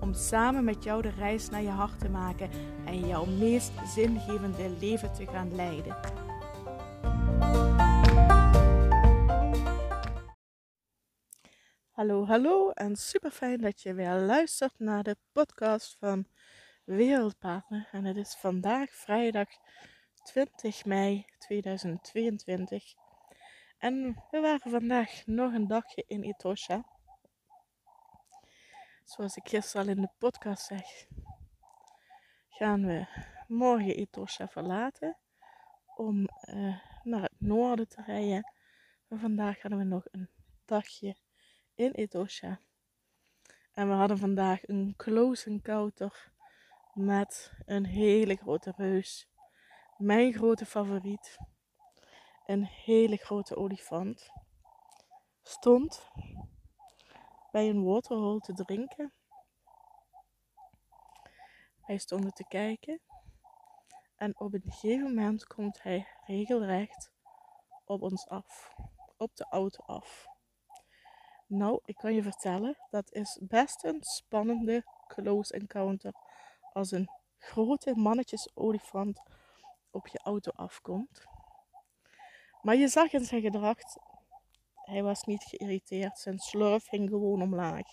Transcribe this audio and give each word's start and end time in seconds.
Om 0.00 0.14
samen 0.14 0.64
met 0.64 0.84
jou 0.84 1.02
de 1.02 1.10
reis 1.10 1.48
naar 1.48 1.62
je 1.62 1.68
hart 1.68 1.98
te 1.98 2.08
maken 2.08 2.50
en 2.86 3.06
jouw 3.06 3.24
meest 3.24 3.72
zingevende 3.84 4.70
leven 4.80 5.12
te 5.12 5.26
gaan 5.26 5.54
leiden. 5.54 5.96
Hallo, 11.90 12.26
hallo 12.26 12.70
en 12.70 12.96
super 12.96 13.30
fijn 13.30 13.60
dat 13.60 13.80
je 13.82 13.94
weer 13.94 14.14
luistert 14.14 14.78
naar 14.78 15.02
de 15.02 15.16
podcast 15.32 15.96
van 15.98 16.26
Wereldpartner. 16.84 17.88
En 17.92 18.04
het 18.04 18.16
is 18.16 18.34
vandaag 18.34 18.90
vrijdag 18.90 19.48
20 20.22 20.84
mei 20.84 21.26
2022. 21.38 22.94
En 23.78 24.24
we 24.30 24.40
waren 24.40 24.70
vandaag 24.70 25.26
nog 25.26 25.52
een 25.52 25.66
dagje 25.66 26.04
in 26.06 26.22
Etosha. 26.22 26.84
Zoals 29.10 29.36
ik 29.36 29.48
gisteren 29.48 29.86
al 29.86 29.92
in 29.92 30.00
de 30.00 30.10
podcast 30.18 30.66
zeg, 30.66 31.06
gaan 32.48 32.86
we 32.86 33.06
morgen 33.46 33.96
Etosha 33.96 34.48
verlaten 34.48 35.18
om 35.96 36.28
uh, 36.44 36.78
naar 37.02 37.22
het 37.22 37.34
noorden 37.38 37.88
te 37.88 38.02
rijden. 38.02 38.52
Maar 39.08 39.18
vandaag 39.18 39.62
hadden 39.62 39.78
we 39.78 39.84
nog 39.84 40.04
een 40.10 40.30
dagje 40.64 41.16
in 41.74 41.90
Etosha. 41.90 42.60
En 43.72 43.88
we 43.88 43.94
hadden 43.94 44.18
vandaag 44.18 44.68
een 44.68 44.94
close 44.96 45.50
encounter 45.50 46.32
met 46.94 47.52
een 47.66 47.86
hele 47.86 48.36
grote 48.36 48.72
reus. 48.76 49.28
Mijn 49.96 50.32
grote 50.32 50.66
favoriet. 50.66 51.36
Een 52.46 52.64
hele 52.64 53.16
grote 53.16 53.56
olifant. 53.56 54.30
Stond 55.42 56.10
bij 57.50 57.68
een 57.68 57.84
waterhole 57.84 58.40
te 58.40 58.52
drinken. 58.52 59.12
Wij 61.86 61.98
stonden 61.98 62.32
te 62.32 62.44
kijken. 62.48 63.00
En 64.16 64.40
op 64.40 64.54
een 64.54 64.62
gegeven 64.64 65.14
moment 65.14 65.46
komt 65.46 65.82
hij 65.82 66.06
regelrecht 66.26 67.12
op 67.84 68.02
ons 68.02 68.28
af. 68.28 68.74
Op 69.16 69.36
de 69.36 69.46
auto 69.50 69.84
af. 69.84 70.26
Nou, 71.46 71.80
ik 71.84 71.96
kan 71.96 72.14
je 72.14 72.22
vertellen, 72.22 72.76
dat 72.90 73.12
is 73.12 73.38
best 73.42 73.84
een 73.84 74.02
spannende 74.02 74.84
close 75.06 75.54
encounter. 75.54 76.14
Als 76.72 76.90
een 76.90 77.10
grote 77.38 77.94
mannetjesolifant 77.94 79.22
op 79.90 80.06
je 80.06 80.18
auto 80.18 80.50
afkomt. 80.50 81.26
Maar 82.62 82.76
je 82.76 82.88
zag 82.88 83.12
in 83.12 83.24
zijn 83.24 83.40
gedrag, 83.42 83.78
hij 84.90 85.02
was 85.02 85.24
niet 85.24 85.42
geïrriteerd. 85.42 86.18
Zijn 86.18 86.38
slurf 86.38 86.88
hing 86.88 87.08
gewoon 87.08 87.42
omlaag. 87.42 87.86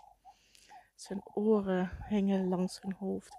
Zijn 0.95 1.21
oren 1.33 2.05
hingen 2.07 2.47
langs 2.47 2.79
zijn 2.79 2.93
hoofd. 2.93 3.37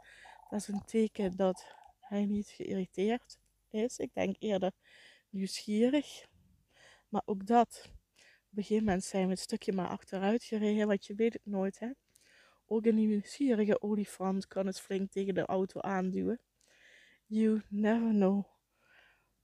Dat 0.48 0.60
is 0.60 0.68
een 0.68 0.84
teken 0.84 1.36
dat 1.36 1.76
hij 2.00 2.26
niet 2.26 2.48
geïrriteerd 2.48 3.38
is. 3.70 3.98
Ik 3.98 4.14
denk 4.14 4.36
eerder 4.38 4.72
nieuwsgierig. 5.30 6.26
Maar 7.08 7.22
ook 7.24 7.46
dat 7.46 7.90
op 8.50 8.56
een 8.56 8.62
gegeven 8.62 8.84
moment 8.84 9.04
zijn 9.04 9.24
we 9.24 9.30
het 9.30 9.40
stukje 9.40 9.72
maar 9.72 9.88
achteruit 9.88 10.44
gereden, 10.44 10.86
want 10.86 11.06
je 11.06 11.14
weet 11.14 11.32
het 11.32 11.46
nooit, 11.46 11.78
hè. 11.78 11.90
Ook 12.66 12.86
een 12.86 12.94
nieuwsgierige 12.94 13.82
olifant 13.82 14.46
kan 14.46 14.66
het 14.66 14.80
flink 14.80 15.10
tegen 15.10 15.34
de 15.34 15.46
auto 15.46 15.80
aanduwen. 15.80 16.40
You 17.26 17.62
never 17.68 18.10
know 18.10 18.44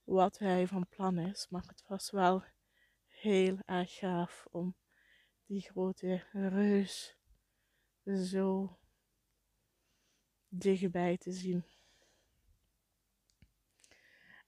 wat 0.05 0.39
hij 0.39 0.67
van 0.67 0.89
plan 0.89 1.19
is, 1.19 1.47
maar 1.51 1.65
het 1.67 1.85
was 1.87 2.11
wel 2.11 2.43
heel 3.25 3.59
erg 3.67 3.95
gaaf 3.95 4.47
om 4.51 4.77
die 5.47 5.61
grote 5.61 6.23
reus 6.33 7.17
zo 8.05 8.79
dichtbij 10.49 11.17
te 11.17 11.33
zien. 11.33 11.65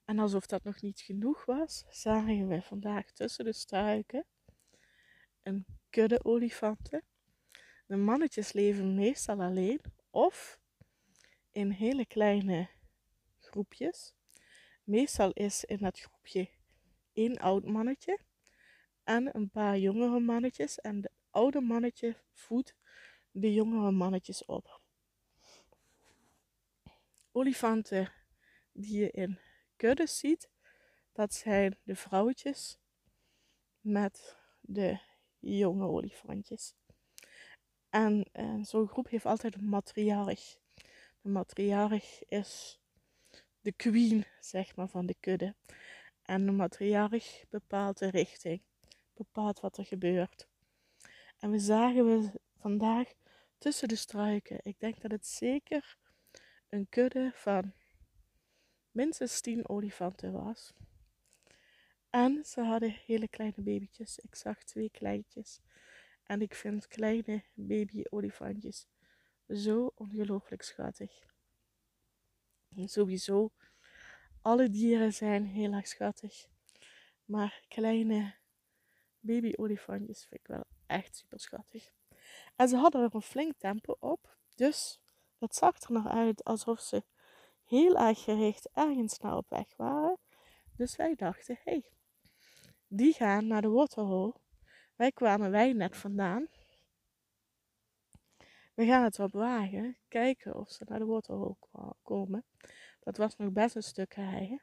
En 0.04 0.18
alsof 0.18 0.46
dat 0.46 0.64
nog 0.64 0.80
niet 0.80 1.00
genoeg 1.00 1.44
was, 1.44 1.84
zagen 1.90 2.48
we 2.48 2.62
vandaag 2.62 3.12
tussen 3.12 3.44
de 3.44 3.52
struiken 3.52 4.24
een 5.42 5.66
kudde 5.90 6.24
olifanten. 6.24 7.04
De 7.86 7.96
mannetjes 7.96 8.52
leven 8.52 8.94
meestal 8.94 9.42
alleen 9.42 9.80
of 10.10 10.58
in 11.50 11.70
hele 11.70 12.06
kleine 12.06 12.68
groepjes. 13.38 14.14
Meestal 14.84 15.30
is 15.32 15.64
in 15.64 15.76
dat 15.76 15.98
groepje 15.98 16.50
één 17.12 17.36
oud 17.38 17.64
mannetje 17.64 18.25
en 19.06 19.36
een 19.36 19.50
paar 19.50 19.78
jongere 19.78 20.20
mannetjes. 20.20 20.80
En 20.80 21.00
de 21.00 21.10
oude 21.30 21.60
mannetje 21.60 22.16
voedt 22.32 22.74
de 23.30 23.52
jongere 23.52 23.90
mannetjes 23.90 24.44
op. 24.44 24.80
Olifanten 27.32 28.12
die 28.72 28.98
je 28.98 29.10
in 29.10 29.38
kuddes 29.76 30.18
ziet, 30.18 30.50
dat 31.12 31.34
zijn 31.34 31.78
de 31.82 31.96
vrouwtjes 31.96 32.78
met 33.80 34.36
de 34.60 35.00
jonge 35.38 35.86
olifantjes. 35.86 36.74
En, 37.90 38.28
en 38.32 38.64
zo'n 38.64 38.88
groep 38.88 39.08
heeft 39.08 39.26
altijd 39.26 39.54
een 39.54 39.68
matriarch. 39.68 40.56
De 41.20 41.28
matriarch 41.28 42.24
is 42.28 42.80
de 43.60 43.72
queen, 43.72 44.24
zeg 44.40 44.76
maar, 44.76 44.88
van 44.88 45.06
de 45.06 45.16
kudde. 45.20 45.54
En 46.22 46.46
de 46.46 46.52
matriarch 46.52 47.44
bepaalt 47.48 47.98
de 47.98 48.10
richting, 48.10 48.62
bepaalt 49.16 49.60
wat 49.60 49.78
er 49.78 49.86
gebeurt. 49.86 50.48
En 51.38 51.50
we 51.50 51.58
zagen 51.58 52.04
we 52.06 52.40
vandaag 52.58 53.12
tussen 53.58 53.88
de 53.88 53.96
struiken, 53.96 54.60
ik 54.62 54.80
denk 54.80 55.00
dat 55.00 55.10
het 55.10 55.26
zeker 55.26 55.96
een 56.68 56.88
kudde 56.88 57.30
van 57.34 57.72
minstens 58.90 59.40
tien 59.40 59.68
olifanten 59.68 60.32
was. 60.32 60.72
En 62.10 62.44
ze 62.44 62.60
hadden 62.60 62.90
hele 62.90 63.28
kleine 63.28 63.62
babytjes. 63.62 64.18
Ik 64.18 64.34
zag 64.34 64.64
twee 64.64 64.90
kleintjes. 64.90 65.60
En 66.22 66.40
ik 66.40 66.54
vind 66.54 66.86
kleine 66.86 67.44
baby-olifantjes 67.54 68.86
zo 69.48 69.92
ongelooflijk 69.94 70.62
schattig. 70.62 71.24
Sowieso, 72.84 73.52
alle 74.42 74.68
dieren 74.68 75.12
zijn 75.12 75.46
heel 75.46 75.72
erg 75.72 75.86
schattig. 75.86 76.46
Maar 77.24 77.64
kleine 77.68 78.34
baby-olifantjes 79.26 80.26
vind 80.28 80.40
ik 80.40 80.46
wel 80.46 80.64
echt 80.86 81.16
super 81.16 81.40
schattig. 81.40 81.90
En 82.56 82.68
ze 82.68 82.76
hadden 82.76 83.02
er 83.02 83.14
een 83.14 83.22
flink 83.22 83.52
tempo 83.58 83.96
op. 84.00 84.36
Dus 84.54 85.00
het 85.38 85.54
zag 85.54 85.80
er 85.80 85.92
nog 85.92 86.08
uit 86.08 86.44
alsof 86.44 86.80
ze 86.80 87.04
heel 87.64 87.96
erg 87.96 88.22
gericht 88.22 88.68
ergens 88.72 89.18
naar 89.18 89.36
op 89.36 89.48
weg 89.48 89.76
waren. 89.76 90.18
Dus 90.76 90.96
wij 90.96 91.14
dachten, 91.14 91.58
hé, 91.64 91.70
hey, 91.72 91.84
die 92.88 93.12
gaan 93.12 93.46
naar 93.46 93.62
de 93.62 93.68
waterhole. 93.68 94.34
Wij 94.96 95.12
kwamen 95.12 95.50
wij 95.50 95.72
net 95.72 95.96
vandaan. 95.96 96.48
We 98.74 98.86
gaan 98.86 99.02
het 99.02 99.18
op 99.18 99.32
wagen, 99.32 99.96
kijken 100.08 100.54
of 100.54 100.70
ze 100.70 100.84
naar 100.88 100.98
de 100.98 101.04
waterhole 101.04 101.56
komen. 102.02 102.44
Dat 103.00 103.16
was 103.16 103.36
nog 103.36 103.52
best 103.52 103.74
een 103.74 103.82
stuk 103.82 104.14
rijden. 104.14 104.62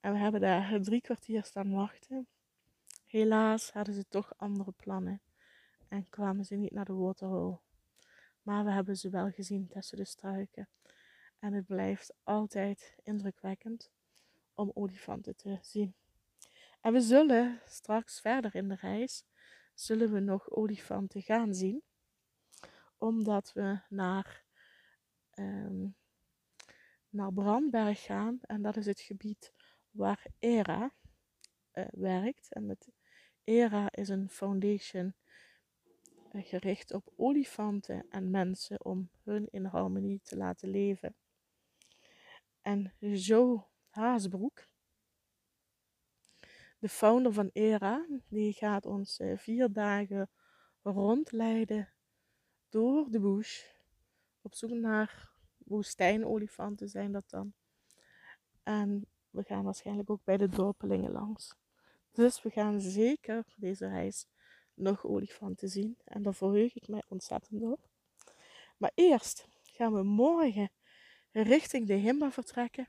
En 0.00 0.12
we 0.12 0.18
hebben 0.18 0.40
daar 0.40 0.80
drie 0.80 1.00
kwartier 1.00 1.44
staan 1.44 1.72
wachten. 1.72 2.28
Helaas 3.16 3.70
hadden 3.70 3.94
ze 3.94 4.04
toch 4.08 4.32
andere 4.36 4.72
plannen 4.72 5.22
en 5.88 6.08
kwamen 6.08 6.44
ze 6.44 6.54
niet 6.54 6.72
naar 6.72 6.84
de 6.84 6.92
waterhole. 6.92 7.60
Maar 8.42 8.64
we 8.64 8.70
hebben 8.70 8.96
ze 8.96 9.10
wel 9.10 9.30
gezien 9.30 9.68
tussen 9.68 9.96
de 9.96 10.04
struiken. 10.04 10.68
En 11.38 11.52
het 11.52 11.66
blijft 11.66 12.14
altijd 12.22 12.96
indrukwekkend 13.02 13.90
om 14.54 14.70
olifanten 14.74 15.36
te 15.36 15.58
zien. 15.62 15.94
En 16.80 16.92
we 16.92 17.00
zullen 17.00 17.60
straks 17.66 18.20
verder 18.20 18.54
in 18.54 18.68
de 18.68 18.74
reis, 18.74 19.24
zullen 19.74 20.12
we 20.12 20.20
nog 20.20 20.50
olifanten 20.50 21.22
gaan 21.22 21.54
zien. 21.54 21.82
Omdat 22.96 23.52
we 23.52 23.80
naar, 23.88 24.44
um, 25.34 25.94
naar 27.08 27.32
Brandberg 27.32 28.02
gaan. 28.02 28.38
En 28.42 28.62
dat 28.62 28.76
is 28.76 28.86
het 28.86 29.00
gebied 29.00 29.52
waar 29.90 30.26
ERA 30.38 30.92
uh, 31.72 31.84
werkt. 31.90 32.52
En 32.52 32.68
het 32.68 32.88
ERA 33.46 33.88
is 33.90 34.08
een 34.08 34.28
foundation 34.28 35.14
uh, 36.32 36.46
gericht 36.46 36.92
op 36.92 37.12
olifanten 37.16 38.06
en 38.10 38.30
mensen 38.30 38.84
om 38.84 39.10
hun 39.22 39.48
in 39.50 39.64
harmonie 39.64 40.20
te 40.22 40.36
laten 40.36 40.68
leven. 40.68 41.14
en 42.62 42.94
Joe 42.98 43.64
Haasbroek. 43.88 44.66
De 46.78 46.88
founder 46.88 47.32
van 47.32 47.50
ERA, 47.52 48.06
die 48.28 48.52
gaat 48.52 48.86
ons 48.86 49.18
eh, 49.18 49.36
vier 49.36 49.72
dagen 49.72 50.30
rondleiden 50.82 51.92
door 52.68 53.10
de 53.10 53.20
bush. 53.20 53.64
Op 54.40 54.54
zoek 54.54 54.70
naar 54.70 55.32
woestijnolifanten 55.58 56.88
zijn 56.88 57.12
dat 57.12 57.30
dan. 57.30 57.54
En 58.62 59.06
we 59.30 59.42
gaan 59.42 59.64
waarschijnlijk 59.64 60.10
ook 60.10 60.24
bij 60.24 60.36
de 60.36 60.48
dorpelingen 60.48 61.12
langs. 61.12 61.56
Dus 62.16 62.42
we 62.42 62.50
gaan 62.50 62.80
zeker 62.80 63.44
deze 63.56 63.88
reis 63.88 64.26
nog 64.74 65.04
olifanten 65.04 65.68
zien. 65.68 65.98
En 66.04 66.22
daar 66.22 66.34
verheug 66.34 66.74
ik 66.74 66.88
mij 66.88 67.02
ontzettend 67.08 67.62
op. 67.62 67.88
Maar 68.76 68.90
eerst 68.94 69.48
gaan 69.62 69.92
we 69.92 70.02
morgen 70.02 70.70
richting 71.32 71.86
de 71.86 71.94
Himba 71.94 72.30
vertrekken. 72.30 72.88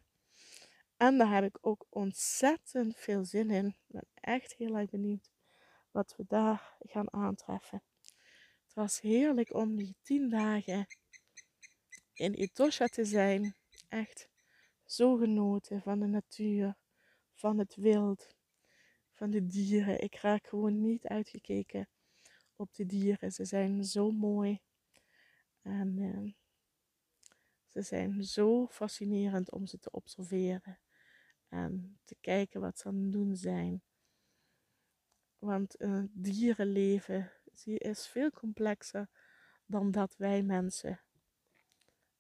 En 0.97 1.17
daar 1.17 1.33
heb 1.33 1.43
ik 1.43 1.57
ook 1.61 1.85
ontzettend 1.89 2.97
veel 2.97 3.25
zin 3.25 3.49
in. 3.49 3.67
Ik 3.67 3.85
ben 3.87 4.07
echt 4.13 4.53
heel 4.53 4.77
erg 4.77 4.89
benieuwd 4.89 5.31
wat 5.91 6.13
we 6.17 6.23
daar 6.27 6.77
gaan 6.79 7.13
aantreffen. 7.13 7.83
Het 8.63 8.73
was 8.73 9.01
heerlijk 9.01 9.53
om 9.53 9.75
die 9.75 9.95
tien 10.01 10.29
dagen 10.29 10.87
in 12.13 12.33
Etosha 12.33 12.85
te 12.85 13.05
zijn. 13.05 13.55
Echt 13.87 14.29
zo 14.85 15.15
genoten 15.15 15.81
van 15.81 15.99
de 15.99 16.07
natuur, 16.07 16.75
van 17.33 17.57
het 17.57 17.75
wild, 17.75 18.35
van 19.17 19.29
de 19.29 19.45
dieren. 19.45 20.01
Ik 20.01 20.15
raak 20.15 20.47
gewoon 20.47 20.81
niet 20.81 21.07
uitgekeken 21.07 21.89
op 22.55 22.73
de 22.73 22.85
dieren. 22.85 23.31
Ze 23.31 23.45
zijn 23.45 23.83
zo 23.83 24.11
mooi. 24.11 24.61
En 25.61 25.97
uh, 25.97 26.33
ze 27.67 27.81
zijn 27.81 28.23
zo 28.23 28.67
fascinerend 28.67 29.51
om 29.51 29.65
ze 29.67 29.79
te 29.79 29.91
observeren. 29.91 30.79
En 31.47 31.99
te 32.03 32.15
kijken 32.21 32.61
wat 32.61 32.77
ze 32.77 32.87
aan 32.87 32.95
het 32.95 33.11
doen 33.11 33.35
zijn. 33.35 33.81
Want 35.37 35.81
uh, 35.81 36.03
dierenleven 36.11 37.31
is 37.63 38.07
veel 38.07 38.31
complexer 38.31 39.09
dan 39.65 39.91
dat 39.91 40.15
wij 40.17 40.43
mensen 40.43 41.01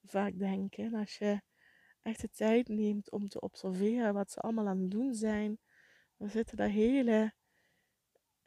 vaak 0.03 0.39
denken. 0.39 0.93
als 0.93 1.17
je 1.17 1.41
echt 2.01 2.21
de 2.21 2.29
tijd 2.29 2.67
neemt 2.67 3.11
om 3.11 3.29
te 3.29 3.39
observeren 3.39 4.13
wat 4.13 4.31
ze 4.31 4.39
allemaal 4.39 4.67
aan 4.67 4.81
het 4.81 4.91
doen 4.91 5.13
zijn, 5.13 5.59
dan 6.17 6.29
zitten 6.29 6.57
daar 6.57 6.69
hele 6.69 7.33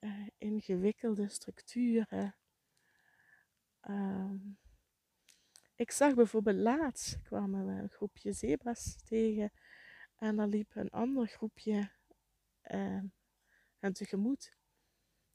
uh, 0.00 0.26
ingewikkelde 0.38 1.28
structuren. 1.28 2.37
Um, 3.88 4.58
ik 5.75 5.90
zag 5.90 6.14
bijvoorbeeld 6.14 6.56
laatst 6.56 7.22
kwamen 7.22 7.67
we 7.67 7.82
een 7.82 7.90
groepje 7.90 8.32
zebras 8.32 9.02
tegen 9.02 9.52
en 10.17 10.37
dan 10.37 10.49
liep 10.49 10.75
een 10.75 10.90
ander 10.90 11.26
groepje 11.26 11.90
uh, 12.70 13.02
hen 13.78 13.93
tegemoet. 13.93 14.56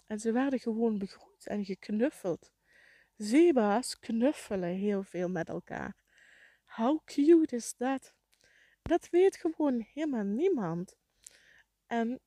En 0.05 0.19
ze 0.19 0.31
werden 0.31 0.59
gewoon 0.59 0.97
begroet 0.97 1.47
en 1.47 1.65
geknuffeld. 1.65 2.53
Zebra's 3.15 3.99
knuffelen 3.99 4.75
heel 4.75 5.03
veel 5.03 5.29
met 5.29 5.49
elkaar. 5.49 5.95
How 6.63 7.03
cute 7.05 7.55
is 7.55 7.75
dat? 7.77 8.13
Dat 8.81 9.09
weet 9.09 9.37
gewoon 9.37 9.85
helemaal 9.93 10.23
niemand. 10.23 10.95
En 11.87 12.19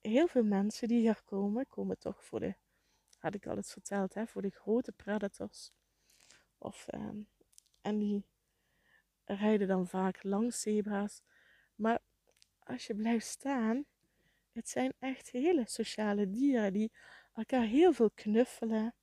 heel 0.00 0.26
veel 0.26 0.44
mensen 0.44 0.88
die 0.88 1.00
hier 1.00 1.22
komen, 1.24 1.66
komen 1.66 1.98
toch 1.98 2.24
voor 2.24 2.40
de, 2.40 2.54
had 3.18 3.34
ik 3.34 3.46
al 3.46 3.56
eens 3.56 3.72
verteld, 3.72 4.14
hè, 4.14 4.26
voor 4.26 4.42
de 4.42 4.50
grote 4.50 4.92
predators. 4.92 5.72
Of, 6.58 6.86
um, 6.94 7.28
en 7.80 7.98
die 7.98 8.26
rijden 9.24 9.68
dan 9.68 9.86
vaak 9.86 10.22
langs 10.22 10.60
zebra's. 10.60 11.22
Maar 11.74 12.00
als 12.58 12.86
je 12.86 12.94
blijft 12.94 13.26
staan, 13.26 13.84
het 14.52 14.68
zijn 14.68 14.92
echt 14.98 15.30
hele 15.30 15.64
sociale 15.68 16.30
dieren 16.30 16.72
die 16.72 16.92
elkaar 17.34 17.64
heel 17.64 17.92
veel 17.92 18.10
knuffelen 18.10 18.94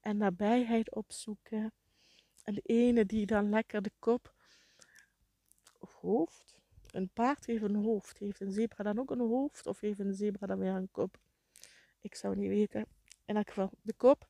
en 0.00 0.16
nabijheid 0.16 0.94
opzoeken. 0.94 1.72
En 2.42 2.54
de 2.54 2.62
ene 2.64 3.06
die 3.06 3.26
dan 3.26 3.48
lekker 3.48 3.82
de 3.82 3.92
kop 3.98 4.34
of 5.78 5.94
hoofd. 5.94 6.58
Een 6.94 7.10
paard 7.12 7.46
heeft 7.46 7.62
een 7.62 7.74
hoofd. 7.74 8.18
Heeft 8.18 8.40
een 8.40 8.52
zebra 8.52 8.84
dan 8.84 8.98
ook 8.98 9.10
een 9.10 9.20
hoofd? 9.20 9.66
Of 9.66 9.80
heeft 9.80 9.98
een 9.98 10.14
zebra 10.14 10.46
dan 10.46 10.58
weer 10.58 10.74
een 10.74 10.90
kop? 10.90 11.18
Ik 12.00 12.14
zou 12.14 12.36
niet 12.36 12.48
weten. 12.48 12.86
In 13.24 13.36
elk 13.36 13.48
geval 13.48 13.70
de 13.82 13.94
kop 13.94 14.28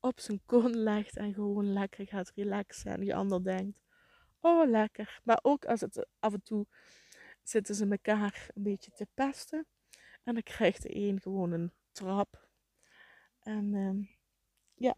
op 0.00 0.20
zijn 0.20 0.40
kon 0.46 0.76
legt 0.76 1.16
en 1.16 1.34
gewoon 1.34 1.72
lekker 1.72 2.06
gaat 2.06 2.32
relaxen. 2.34 2.92
En 2.92 3.00
die 3.00 3.14
ander 3.14 3.44
denkt, 3.44 3.78
oh 4.40 4.68
lekker. 4.68 5.20
Maar 5.24 5.38
ook 5.42 5.64
als 5.64 5.80
het 5.80 6.06
af 6.18 6.32
en 6.32 6.42
toe 6.42 6.66
zitten 7.42 7.74
ze 7.74 7.88
elkaar 7.88 8.50
een 8.54 8.62
beetje 8.62 8.90
te 8.90 9.06
pesten. 9.14 9.66
En 10.22 10.34
dan 10.34 10.42
krijgt 10.42 10.82
de 10.82 10.96
een 10.96 11.20
gewoon 11.20 11.52
een 11.52 11.72
trap. 11.92 12.48
En 13.38 13.72
uh, 13.72 14.06
ja, 14.74 14.94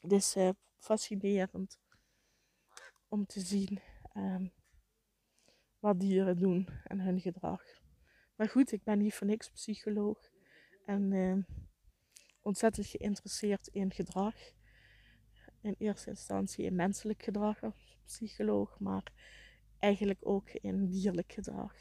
het 0.00 0.12
is 0.12 0.36
uh, 0.36 0.50
fascinerend 0.78 1.78
om 3.08 3.26
te 3.26 3.40
zien 3.40 3.80
uh, 4.14 4.46
wat 5.80 6.00
dieren 6.00 6.38
doen 6.38 6.68
en 6.84 7.00
hun 7.00 7.20
gedrag. 7.20 7.62
Maar 8.36 8.48
goed, 8.48 8.72
ik 8.72 8.82
ben 8.82 8.98
niet 8.98 9.14
voor 9.14 9.26
niks 9.26 9.50
psycholoog. 9.50 10.30
En 10.84 11.12
ehm, 11.12 11.40
ontzettend 12.42 12.86
geïnteresseerd 12.86 13.66
in 13.66 13.92
gedrag. 13.92 14.34
In 15.60 15.74
eerste 15.78 16.10
instantie 16.10 16.64
in 16.64 16.74
menselijk 16.74 17.22
gedrag 17.22 17.62
als 17.62 17.98
psycholoog, 18.04 18.78
maar 18.78 19.12
eigenlijk 19.78 20.26
ook 20.26 20.50
in 20.50 20.86
dierlijk 20.86 21.32
gedrag. 21.32 21.74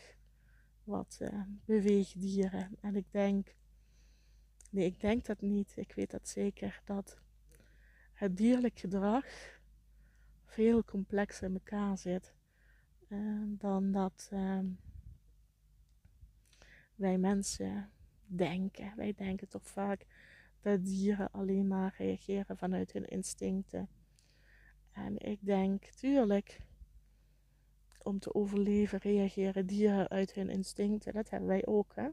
Wat 0.83 1.17
uh, 1.21 1.41
beweegt 1.65 2.21
dieren. 2.21 2.77
En 2.81 2.95
ik 2.95 3.11
denk, 3.11 3.55
nee, 4.69 4.85
ik 4.85 4.99
denk 4.99 5.25
dat 5.25 5.41
niet, 5.41 5.73
ik 5.75 5.93
weet 5.93 6.11
dat 6.11 6.27
zeker, 6.27 6.81
dat 6.85 7.17
het 8.13 8.37
dierlijk 8.37 8.79
gedrag 8.79 9.25
veel 10.45 10.83
complexer 10.83 11.47
in 11.47 11.53
elkaar 11.53 11.97
zit 11.97 12.33
uh, 13.09 13.43
dan 13.47 13.91
dat 13.91 14.29
uh, 14.33 14.59
wij 16.95 17.17
mensen 17.17 17.89
denken. 18.25 18.93
Wij 18.95 19.13
denken 19.13 19.47
toch 19.47 19.67
vaak 19.67 20.05
dat 20.61 20.85
dieren 20.85 21.31
alleen 21.31 21.67
maar 21.67 21.95
reageren 21.97 22.57
vanuit 22.57 22.91
hun 22.91 23.05
instincten. 23.05 23.89
En 24.91 25.17
ik 25.17 25.45
denk, 25.45 25.83
tuurlijk, 25.85 26.61
om 28.03 28.19
te 28.19 28.33
overleven 28.33 28.99
reageren 28.99 29.65
dieren 29.65 30.07
uit 30.07 30.33
hun 30.33 30.49
instincten. 30.49 31.13
Dat 31.13 31.29
hebben 31.29 31.49
wij 31.49 31.65
ook. 31.65 31.95
Hè? 31.95 32.09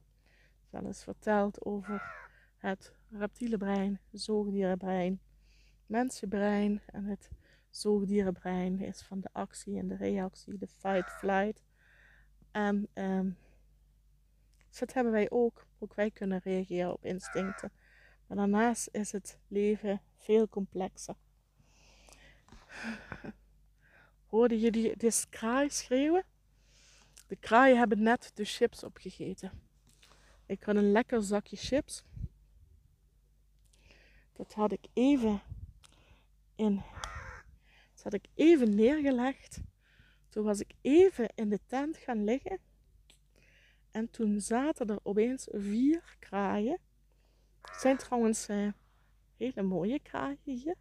Verteld 0.90 1.64
over 1.64 2.02
het 2.56 2.92
reptiele 3.11 3.56
brein, 3.56 4.00
zoogdierenbrein, 4.12 5.20
mensenbrein 5.87 6.80
en 6.87 7.04
het 7.04 7.30
zoogdierenbrein 7.76 8.80
is 8.80 9.02
van 9.02 9.21
de 9.21 9.28
actie 9.33 9.78
en 9.78 9.88
de 9.88 9.97
reactie, 9.97 10.59
de 10.59 10.66
fight-flight. 10.66 11.64
En 12.50 12.88
um, 12.95 13.37
dat 14.78 14.92
hebben 14.92 15.12
wij 15.12 15.30
ook. 15.30 15.66
Ook 15.78 15.95
wij 15.95 16.11
kunnen 16.11 16.40
reageren 16.45 16.92
op 16.92 17.04
instincten. 17.04 17.73
Maar 18.26 18.37
daarnaast 18.37 18.88
is 18.92 19.12
het 19.12 19.38
leven 19.49 20.02
veel 20.16 20.49
complexer. 20.49 21.16
Hoorde 24.26 24.61
je 24.61 24.71
die, 24.71 24.97
die 24.97 25.12
kraai 25.28 25.71
schreeuwen? 25.71 26.25
De 27.26 27.37
kraaien 27.37 27.78
hebben 27.78 28.02
net 28.02 28.30
de 28.35 28.45
chips 28.45 28.85
opgegeten. 28.85 29.52
Ik 30.47 30.62
had 30.62 30.76
een 30.76 30.92
lekker 30.92 31.23
zakje 31.23 31.56
chips. 31.56 32.04
Dat 34.33 34.52
had 34.52 34.73
ik 34.73 34.87
even 34.92 35.40
in. 36.54 36.83
Dat 38.06 38.12
had 38.12 38.25
ik 38.25 38.30
even 38.34 38.75
neergelegd. 38.75 39.60
Toen 40.28 40.44
was 40.44 40.60
ik 40.60 40.75
even 40.80 41.28
in 41.34 41.48
de 41.48 41.60
tent 41.66 41.96
gaan 41.96 42.25
liggen. 42.25 42.58
En 43.90 44.10
toen 44.10 44.40
zaten 44.40 44.86
er 44.86 44.98
opeens 45.02 45.46
vier 45.50 46.16
kraaien 46.18 46.78
het 47.60 47.80
zijn 47.80 47.96
trouwens 47.96 48.48
uh, 48.48 48.72
hele 49.36 49.62
mooie 49.62 49.98
kraaien 49.98 50.38
hier. 50.42 50.76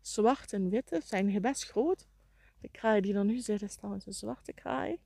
Zwart 0.00 0.52
en 0.52 0.68
witte 0.68 1.00
zijn 1.04 1.40
best 1.40 1.64
groot. 1.64 2.08
De 2.60 2.68
kraai 2.68 3.00
die 3.00 3.14
er 3.14 3.24
nu 3.24 3.38
zit 3.38 3.62
is 3.62 3.74
trouwens 3.74 4.06
een 4.06 4.12
zwarte 4.12 4.52
kraai. 4.52 5.00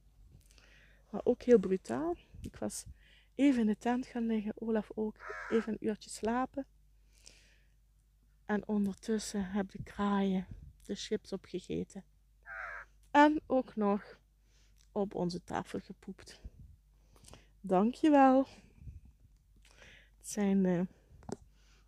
Maar 1.10 1.20
ook 1.24 1.42
heel 1.42 1.58
brutaal. 1.58 2.16
Ik 2.40 2.56
was 2.56 2.84
even 3.34 3.60
in 3.60 3.66
de 3.66 3.76
tent 3.76 4.06
gaan 4.06 4.26
liggen. 4.26 4.52
Olaf 4.54 4.90
ook 4.94 5.16
even 5.50 5.72
een 5.72 5.86
uurtje 5.86 6.10
slapen. 6.10 6.66
En 8.46 8.68
ondertussen 8.68 9.44
heb 9.44 9.70
de 9.70 9.82
kraaien 9.82 10.46
de 10.86 10.94
chips 10.94 11.32
opgegeten. 11.32 12.04
En 13.10 13.40
ook 13.46 13.76
nog 13.76 14.18
op 14.92 15.14
onze 15.14 15.42
tafel 15.44 15.80
gepoept. 15.80 16.40
Dankjewel. 17.60 18.46
Het 20.18 20.30
zijn 20.30 20.64
uh, 20.64 20.82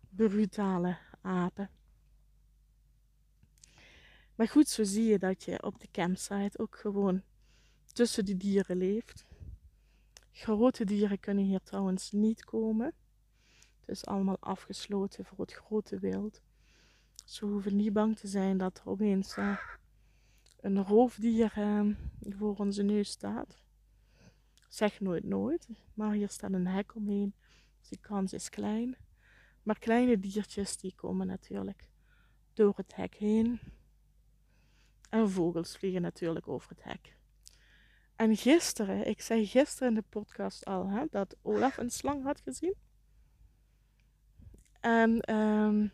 brutale 0.09 0.97
apen. 1.21 1.69
Maar 4.35 4.47
goed, 4.47 4.67
zo 4.67 4.83
zie 4.83 5.05
je 5.05 5.19
dat 5.19 5.43
je 5.43 5.63
op 5.63 5.79
de 5.79 5.87
campsite 5.91 6.59
ook 6.59 6.77
gewoon 6.77 7.21
tussen 7.93 8.25
die 8.25 8.37
dieren 8.37 8.77
leeft. 8.77 9.25
Grote 10.31 10.85
dieren 10.85 11.19
kunnen 11.19 11.43
hier 11.43 11.61
trouwens 11.61 12.11
niet 12.11 12.43
komen. 12.43 12.93
Het 13.79 13.89
is 13.89 14.05
allemaal 14.05 14.39
afgesloten 14.39 15.25
voor 15.25 15.39
het 15.39 15.53
grote 15.53 15.99
wild. 15.99 16.41
Ze 17.25 17.45
hoeven 17.45 17.75
niet 17.75 17.93
bang 17.93 18.17
te 18.17 18.27
zijn 18.27 18.57
dat 18.57 18.77
er 18.77 18.89
opeens 18.89 19.37
uh, 19.37 19.57
een 20.59 20.83
roofdier 20.83 21.53
uh, 21.57 21.95
voor 22.37 22.55
onze 22.55 22.83
neus 22.83 23.09
staat. 23.09 23.57
Zeg 24.67 24.99
nooit 24.99 25.23
nooit, 25.23 25.67
maar 25.93 26.11
hier 26.11 26.29
staat 26.29 26.53
een 26.53 26.67
hek 26.67 26.95
omheen. 26.95 27.33
Dus 27.79 27.89
die 27.89 27.99
kans 27.99 28.33
is 28.33 28.49
klein. 28.49 28.95
Maar 29.63 29.79
kleine 29.79 30.19
diertjes 30.19 30.77
die 30.77 30.95
komen 30.95 31.27
natuurlijk 31.27 31.89
door 32.53 32.73
het 32.75 32.95
hek 32.95 33.15
heen. 33.15 33.59
En 35.09 35.29
vogels 35.29 35.77
vliegen 35.77 36.01
natuurlijk 36.01 36.47
over 36.47 36.69
het 36.69 36.83
hek. 36.83 37.17
En 38.15 38.35
gisteren, 38.35 39.07
ik 39.07 39.21
zei 39.21 39.45
gisteren 39.45 39.87
in 39.87 39.95
de 39.95 40.03
podcast 40.09 40.65
al 40.65 40.87
hè, 40.87 41.05
dat 41.09 41.35
Olaf 41.41 41.77
een 41.77 41.89
slang 41.89 42.23
had 42.23 42.41
gezien. 42.41 42.75
En 44.79 45.35
um, 45.35 45.91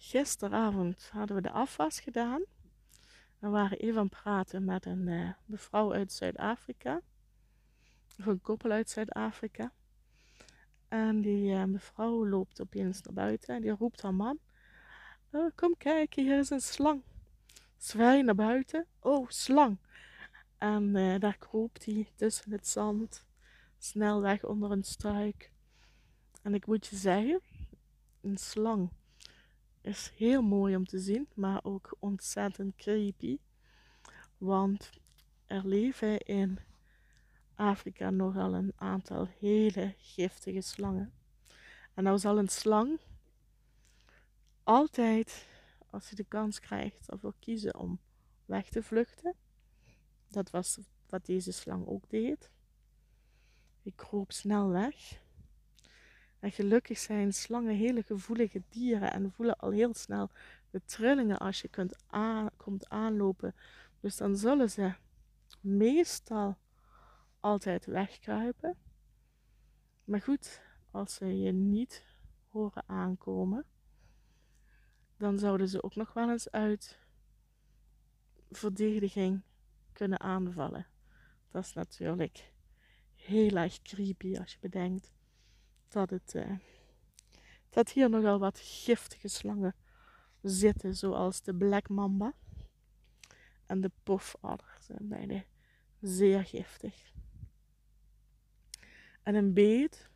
gisteravond 0.00 1.08
hadden 1.12 1.36
we 1.36 1.42
de 1.42 1.50
afwas 1.50 2.00
gedaan. 2.00 2.42
We 3.38 3.48
waren 3.48 3.78
even 3.78 3.98
aan 3.98 4.06
het 4.06 4.22
praten 4.22 4.64
met 4.64 4.86
een 4.86 5.06
uh, 5.06 5.30
mevrouw 5.44 5.92
uit 5.92 6.12
Zuid-Afrika. 6.12 7.00
Of 8.18 8.26
een 8.26 8.40
koppel 8.40 8.70
uit 8.70 8.90
Zuid-Afrika. 8.90 9.72
En 10.88 11.20
die 11.20 11.52
uh, 11.52 11.64
mevrouw 11.64 12.26
loopt 12.26 12.60
opeens 12.60 13.02
naar 13.02 13.14
buiten 13.14 13.54
en 13.54 13.60
die 13.60 13.70
roept 13.70 14.02
haar 14.02 14.14
man. 14.14 14.38
Oh, 15.30 15.50
kom 15.54 15.76
kijken, 15.76 16.24
hier 16.24 16.38
is 16.38 16.50
een 16.50 16.60
slang. 16.60 17.02
Zwij 17.76 18.22
naar 18.22 18.34
buiten. 18.34 18.86
Oh, 19.00 19.28
slang. 19.28 19.78
En 20.58 20.94
uh, 20.94 21.18
daar 21.18 21.36
kroop 21.36 21.76
hij 21.84 22.12
tussen 22.14 22.52
het 22.52 22.66
zand. 22.66 23.26
Snel 23.78 24.20
weg 24.20 24.44
onder 24.44 24.70
een 24.70 24.84
struik. 24.84 25.52
En 26.42 26.54
ik 26.54 26.66
moet 26.66 26.86
je 26.86 26.96
zeggen, 26.96 27.40
een 28.20 28.36
slang 28.36 28.90
is 29.80 30.12
heel 30.16 30.42
mooi 30.42 30.76
om 30.76 30.86
te 30.86 30.98
zien, 30.98 31.28
maar 31.34 31.60
ook 31.64 31.96
ontzettend 31.98 32.76
creepy. 32.76 33.38
Want 34.38 34.90
er 35.46 35.66
leven 35.66 36.18
in 36.18 36.58
Afrika 37.54 38.10
nogal 38.10 38.54
een 38.54 38.72
aantal 38.76 39.28
hele 39.38 39.94
giftige 39.98 40.60
slangen. 40.60 41.12
En 41.94 42.04
nou 42.04 42.18
zal 42.18 42.38
een 42.38 42.48
slang 42.48 42.98
altijd, 44.62 45.46
als 45.90 46.06
hij 46.06 46.16
de 46.16 46.24
kans 46.24 46.60
krijgt, 46.60 47.08
ervoor 47.08 47.34
kiezen 47.38 47.78
om 47.78 48.00
weg 48.44 48.68
te 48.68 48.82
vluchten. 48.82 49.34
Dat 50.28 50.50
was 50.50 50.78
wat 51.08 51.26
deze 51.26 51.52
slang 51.52 51.86
ook 51.86 52.10
deed. 52.10 52.50
Ik 53.82 53.96
kroop 53.96 54.32
snel 54.32 54.68
weg. 54.68 55.20
En 56.40 56.52
gelukkig 56.52 56.98
zijn 56.98 57.32
slangen 57.32 57.74
hele 57.74 58.02
gevoelige 58.02 58.62
dieren 58.68 59.12
en 59.12 59.32
voelen 59.32 59.56
al 59.56 59.70
heel 59.70 59.94
snel 59.94 60.30
de 60.70 60.84
trillingen 60.84 61.38
als 61.38 61.60
je 61.60 61.68
kunt 61.68 61.96
komt 62.56 62.88
aanlopen. 62.88 63.54
Dus 64.00 64.16
dan 64.16 64.36
zullen 64.36 64.70
ze 64.70 64.94
meestal 65.60 66.58
altijd 67.40 67.86
wegkruipen. 67.86 68.76
Maar 70.04 70.20
goed, 70.20 70.60
als 70.90 71.14
ze 71.14 71.40
je 71.40 71.52
niet 71.52 72.04
horen 72.48 72.84
aankomen, 72.86 73.64
dan 75.16 75.38
zouden 75.38 75.68
ze 75.68 75.82
ook 75.82 75.94
nog 75.94 76.12
wel 76.12 76.30
eens 76.30 76.50
uit 76.50 76.98
verdediging 78.50 79.42
kunnen 79.92 80.20
aanvallen. 80.20 80.86
Dat 81.50 81.64
is 81.64 81.72
natuurlijk 81.72 82.52
heel 83.14 83.56
erg 83.56 83.82
creepy 83.82 84.36
als 84.38 84.52
je 84.52 84.58
bedenkt 84.60 85.12
dat, 85.90 86.10
het, 86.10 86.34
uh, 86.34 86.58
dat 87.68 87.90
hier 87.90 88.10
nogal 88.10 88.38
wat 88.38 88.58
giftige 88.58 89.28
slangen 89.28 89.74
zitten, 90.42 90.96
zoals 90.96 91.42
de 91.42 91.54
black 91.54 91.88
mamba 91.88 92.34
en 93.66 93.80
de 93.80 93.90
pofadder. 94.02 94.76
Zijn 94.80 95.08
beide 95.08 95.44
zeer 96.00 96.44
giftig. 96.44 97.12
En 99.22 99.34
een 99.34 99.52
beet 99.52 100.10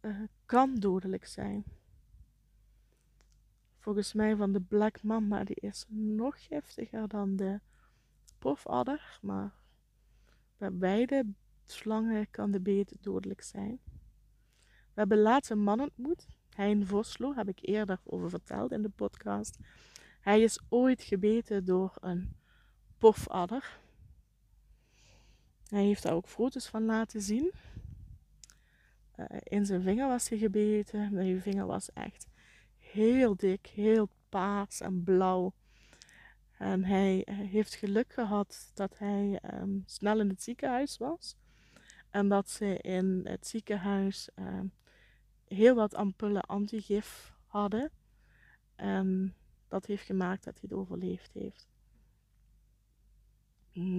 uh, 0.00 0.20
kan 0.44 0.74
dodelijk 0.74 1.26
zijn. 1.26 1.64
Volgens 3.78 4.12
mij 4.12 4.36
van 4.36 4.52
de 4.52 4.60
black 4.60 5.02
mamba, 5.02 5.44
die 5.44 5.56
is 5.60 5.84
nog 5.88 6.46
giftiger 6.46 7.08
dan 7.08 7.36
de 7.36 7.60
pofadder, 8.38 9.18
maar 9.22 9.54
bij 10.56 10.72
beide 10.72 11.26
slangen 11.64 12.30
kan 12.30 12.50
de 12.50 12.60
beet 12.60 12.96
dodelijk 13.00 13.42
zijn. 13.42 13.80
We 14.96 15.02
hebben 15.02 15.20
laatst 15.20 15.50
een 15.50 15.62
man 15.62 15.80
ontmoet, 15.80 16.26
Hein 16.54 16.86
Voslo, 16.86 17.34
heb 17.34 17.48
ik 17.48 17.58
eerder 17.60 18.00
over 18.04 18.30
verteld 18.30 18.72
in 18.72 18.82
de 18.82 18.88
podcast. 18.88 19.58
Hij 20.20 20.42
is 20.42 20.60
ooit 20.68 21.02
gebeten 21.02 21.64
door 21.64 21.96
een 22.00 22.36
pofadder. 22.98 23.78
Hij 25.68 25.84
heeft 25.84 26.02
daar 26.02 26.14
ook 26.14 26.28
foto's 26.28 26.68
van 26.68 26.84
laten 26.84 27.22
zien. 27.22 27.52
Uh, 29.16 29.26
in 29.42 29.66
zijn 29.66 29.82
vinger 29.82 30.08
was 30.08 30.28
hij 30.28 30.38
gebeten. 30.38 31.10
Zijn 31.12 31.40
vinger 31.40 31.66
was 31.66 31.92
echt 31.92 32.26
heel 32.78 33.36
dik, 33.36 33.66
heel 33.66 34.08
paars 34.28 34.80
en 34.80 35.02
blauw. 35.04 35.54
En 36.58 36.84
hij 36.84 37.24
eh, 37.24 37.36
heeft 37.36 37.74
geluk 37.74 38.12
gehad 38.12 38.70
dat 38.74 38.98
hij 38.98 39.40
um, 39.54 39.82
snel 39.86 40.20
in 40.20 40.28
het 40.28 40.42
ziekenhuis 40.42 40.96
was. 40.96 41.36
En 42.10 42.28
dat 42.28 42.50
ze 42.50 42.78
in 42.78 43.20
het 43.24 43.46
ziekenhuis 43.46 44.28
um, 44.36 44.72
heel 45.48 45.74
wat 45.74 45.94
ampullen 45.94 46.42
antigif 46.42 47.34
hadden. 47.46 47.90
En 48.74 49.34
dat 49.68 49.86
heeft 49.86 50.04
gemaakt 50.04 50.44
dat 50.44 50.52
hij 50.52 50.62
het 50.68 50.78
overleefd 50.78 51.32
heeft. 51.32 51.68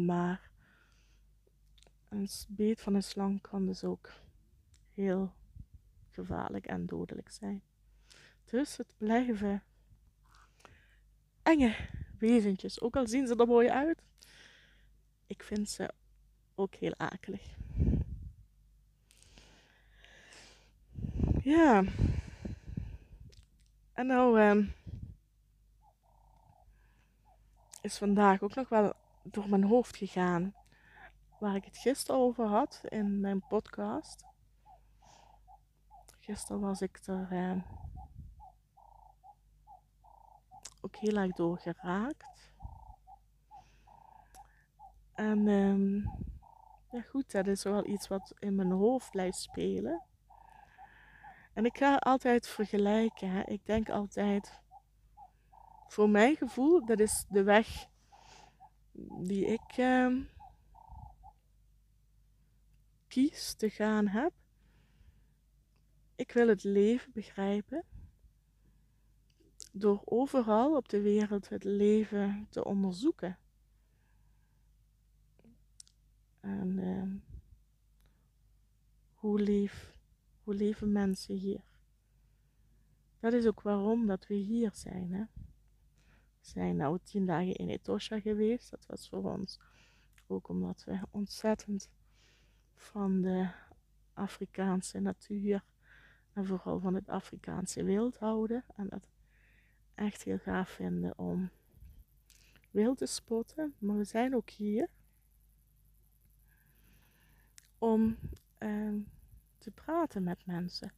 Maar 0.05 0.51
een 2.09 2.29
beet 2.47 2.81
van 2.81 2.93
een 2.93 3.03
slang 3.03 3.41
kan 3.41 3.65
dus 3.65 3.83
ook 3.83 4.11
heel 4.93 5.33
gevaarlijk 6.11 6.65
en 6.65 6.85
dodelijk 6.85 7.29
zijn. 7.29 7.61
Dus 8.45 8.77
het 8.77 8.93
blijven 8.97 9.63
enge 11.43 11.75
wezentjes. 12.17 12.81
Ook 12.81 12.95
al 12.95 13.07
zien 13.07 13.27
ze 13.27 13.35
er 13.35 13.47
mooi 13.47 13.69
uit. 13.69 14.01
Ik 15.27 15.43
vind 15.43 15.69
ze 15.69 15.93
ook 16.55 16.75
heel 16.75 16.95
akelig. 16.97 17.57
Ja. 21.47 21.83
En 23.93 24.07
nou 24.07 24.41
um, 24.41 24.73
is 27.81 27.97
vandaag 27.97 28.41
ook 28.41 28.55
nog 28.55 28.69
wel 28.69 28.93
door 29.23 29.49
mijn 29.49 29.63
hoofd 29.63 29.97
gegaan 29.97 30.53
waar 31.39 31.55
ik 31.55 31.65
het 31.65 31.77
gisteren 31.77 32.21
over 32.21 32.45
had 32.45 32.81
in 32.83 33.19
mijn 33.19 33.47
podcast. 33.47 34.25
Gisteren 36.19 36.61
was 36.61 36.81
ik 36.81 36.99
er 37.05 37.27
uh, 37.31 37.61
ook 40.81 40.95
heel 40.95 41.15
erg 41.17 41.33
door 41.33 41.57
geraakt. 41.57 42.51
En 45.13 45.47
um, 45.47 46.09
ja 46.91 47.01
goed, 47.01 47.31
dat 47.31 47.47
is 47.47 47.63
wel 47.63 47.85
iets 47.85 48.07
wat 48.07 48.33
in 48.39 48.55
mijn 48.55 48.71
hoofd 48.71 49.11
blijft 49.11 49.37
spelen. 49.37 50.07
En 51.57 51.65
ik 51.65 51.77
ga 51.77 51.95
altijd 51.95 52.47
vergelijken. 52.47 53.29
Hè. 53.29 53.41
Ik 53.43 53.65
denk 53.65 53.89
altijd, 53.89 54.61
voor 55.87 56.09
mijn 56.09 56.35
gevoel, 56.35 56.85
dat 56.85 56.99
is 56.99 57.25
de 57.29 57.43
weg 57.43 57.87
die 59.19 59.45
ik 59.45 59.77
uh, 59.77 60.25
kies 63.07 63.53
te 63.53 63.69
gaan 63.69 64.07
heb. 64.07 64.31
Ik 66.15 66.31
wil 66.31 66.47
het 66.47 66.63
leven 66.63 67.11
begrijpen. 67.11 67.83
Door 69.71 70.01
overal 70.05 70.75
op 70.75 70.89
de 70.89 71.01
wereld 71.01 71.49
het 71.49 71.63
leven 71.63 72.47
te 72.49 72.65
onderzoeken. 72.65 73.37
En 76.39 76.77
uh, 76.77 77.21
hoe 79.13 79.39
lief 79.39 79.96
hoe 80.47 80.55
leven 80.55 80.91
mensen 80.91 81.35
hier? 81.35 81.61
Dat 83.19 83.33
is 83.33 83.45
ook 83.45 83.61
waarom 83.61 84.05
dat 84.05 84.27
we 84.27 84.33
hier 84.33 84.71
zijn. 84.73 85.11
Hè? 85.11 85.23
We 86.39 86.41
zijn 86.41 86.75
nou 86.75 86.99
tien 87.03 87.25
dagen 87.25 87.55
in 87.55 87.69
Etosha 87.69 88.19
geweest. 88.19 88.69
Dat 88.71 88.85
was 88.85 89.09
voor 89.09 89.31
ons 89.31 89.59
ook 90.27 90.47
omdat 90.47 90.83
we 90.83 90.99
ontzettend 91.11 91.89
van 92.75 93.21
de 93.21 93.49
Afrikaanse 94.13 94.99
natuur 94.99 95.63
en 96.33 96.45
vooral 96.45 96.79
van 96.79 96.95
het 96.95 97.09
Afrikaanse 97.09 97.83
wild 97.83 98.17
houden. 98.17 98.65
En 98.75 98.87
dat 98.87 99.09
echt 99.95 100.23
heel 100.23 100.39
gaaf 100.39 100.69
vinden 100.69 101.17
om 101.17 101.49
wilde 102.71 103.05
spotten, 103.05 103.73
maar 103.77 103.97
we 103.97 104.03
zijn 104.03 104.35
ook 104.35 104.49
hier 104.49 104.89
om 107.77 108.17
ehm, 108.57 108.99
te 109.67 109.81
praten 109.81 110.23
met 110.23 110.45
mensen. 110.45 110.91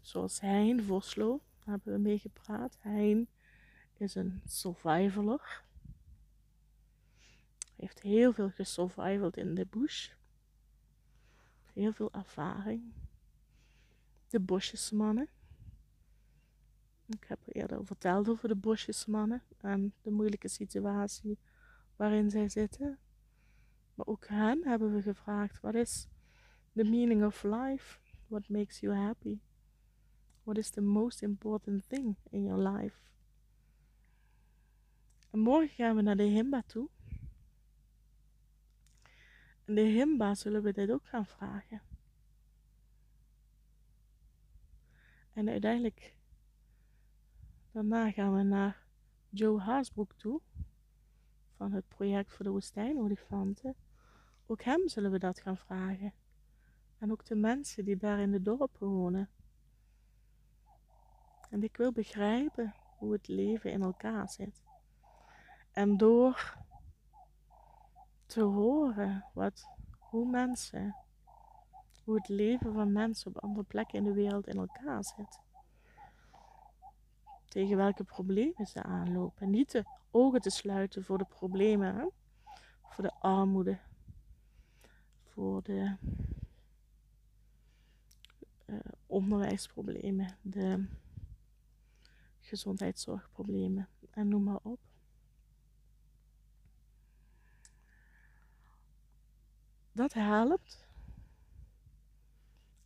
Zoals 0.00 0.40
Hein 0.40 0.84
Voslo, 0.84 1.40
daar 1.58 1.74
hebben 1.74 1.92
we 1.92 1.98
mee 1.98 2.18
gepraat. 2.18 2.78
Hein 2.80 3.28
is 3.96 4.14
een 4.14 4.42
survivaler. 4.46 5.62
Heeft 7.76 8.02
heel 8.02 8.32
veel 8.32 8.50
gesurvivald 8.50 9.36
in 9.36 9.54
de 9.54 9.66
bush. 9.66 10.10
Heel 11.72 11.92
veel 11.92 12.12
ervaring. 12.12 12.92
De 14.28 14.40
bosjesmannen. 14.40 15.28
Ik 17.06 17.24
heb 17.28 17.38
eerder 17.46 17.86
verteld 17.86 18.28
over 18.28 18.48
de 18.48 18.56
bosjesmannen 18.56 19.42
en 19.58 19.94
de 20.02 20.10
moeilijke 20.10 20.48
situatie 20.48 21.38
waarin 21.96 22.30
zij 22.30 22.48
zitten. 22.48 22.98
Maar 23.94 24.06
ook 24.06 24.26
hen 24.26 24.66
hebben 24.66 24.94
we 24.94 25.02
gevraagd: 25.02 25.60
wat 25.60 25.74
is 25.74 26.06
the 26.74 26.84
meaning 26.84 27.24
of 27.24 27.44
life? 27.44 27.98
What 28.28 28.48
makes 28.48 28.80
you 28.80 28.94
happy? 28.94 29.40
What 30.44 30.58
is 30.58 30.70
the 30.70 30.80
most 30.80 31.22
important 31.22 31.88
thing 31.88 32.16
in 32.30 32.44
your 32.44 32.58
life? 32.58 32.96
En 35.30 35.38
morgen 35.38 35.68
gaan 35.68 35.96
we 35.96 36.02
naar 36.02 36.16
de 36.16 36.22
Himba 36.22 36.62
toe. 36.62 36.88
En 39.64 39.74
de 39.74 39.80
Himba 39.80 40.34
zullen 40.34 40.62
we 40.62 40.72
dit 40.72 40.90
ook 40.90 41.06
gaan 41.06 41.26
vragen. 41.26 41.82
En 45.32 45.48
uiteindelijk, 45.48 46.16
daarna 47.70 48.10
gaan 48.10 48.34
we 48.36 48.42
naar 48.42 48.86
Joe 49.28 49.60
Haasbroek 49.60 50.12
toe. 50.12 50.40
Van 51.56 51.72
het 51.72 51.88
project 51.88 52.32
voor 52.32 52.44
de 52.44 52.50
woestijnolifanten. 52.50 53.74
Ook 54.46 54.62
hem 54.62 54.88
zullen 54.88 55.10
we 55.10 55.18
dat 55.18 55.40
gaan 55.40 55.56
vragen. 55.56 56.12
En 57.02 57.12
ook 57.12 57.24
de 57.24 57.34
mensen 57.34 57.84
die 57.84 57.96
daar 57.96 58.18
in 58.18 58.30
de 58.30 58.42
dorpen 58.42 58.88
wonen. 58.88 59.28
En 61.50 61.62
ik 61.62 61.76
wil 61.76 61.92
begrijpen 61.92 62.74
hoe 62.98 63.12
het 63.12 63.28
leven 63.28 63.72
in 63.72 63.82
elkaar 63.82 64.28
zit. 64.28 64.62
En 65.72 65.96
door 65.96 66.56
te 68.26 68.40
horen 68.40 69.24
wat, 69.32 69.68
hoe 69.98 70.30
mensen, 70.30 70.96
hoe 72.04 72.14
het 72.14 72.28
leven 72.28 72.72
van 72.72 72.92
mensen 72.92 73.26
op 73.26 73.42
andere 73.42 73.64
plekken 73.64 73.98
in 73.98 74.04
de 74.04 74.12
wereld 74.12 74.46
in 74.46 74.58
elkaar 74.58 75.04
zit. 75.04 75.40
Tegen 77.48 77.76
welke 77.76 78.04
problemen 78.04 78.66
ze 78.66 78.82
aanlopen. 78.82 79.50
Niet 79.50 79.70
de 79.70 79.84
ogen 80.10 80.40
te 80.40 80.50
sluiten 80.50 81.04
voor 81.04 81.18
de 81.18 81.26
problemen, 81.28 82.10
voor 82.88 83.04
de 83.04 83.14
armoede, 83.20 83.78
voor 85.22 85.62
de 85.62 85.96
uh, 88.72 88.78
onderwijsproblemen, 89.06 90.36
de 90.42 90.84
gezondheidszorgproblemen 92.40 93.88
en 94.10 94.28
noem 94.28 94.42
maar 94.42 94.60
op. 94.62 94.78
Dat 99.92 100.12
helpt 100.12 100.86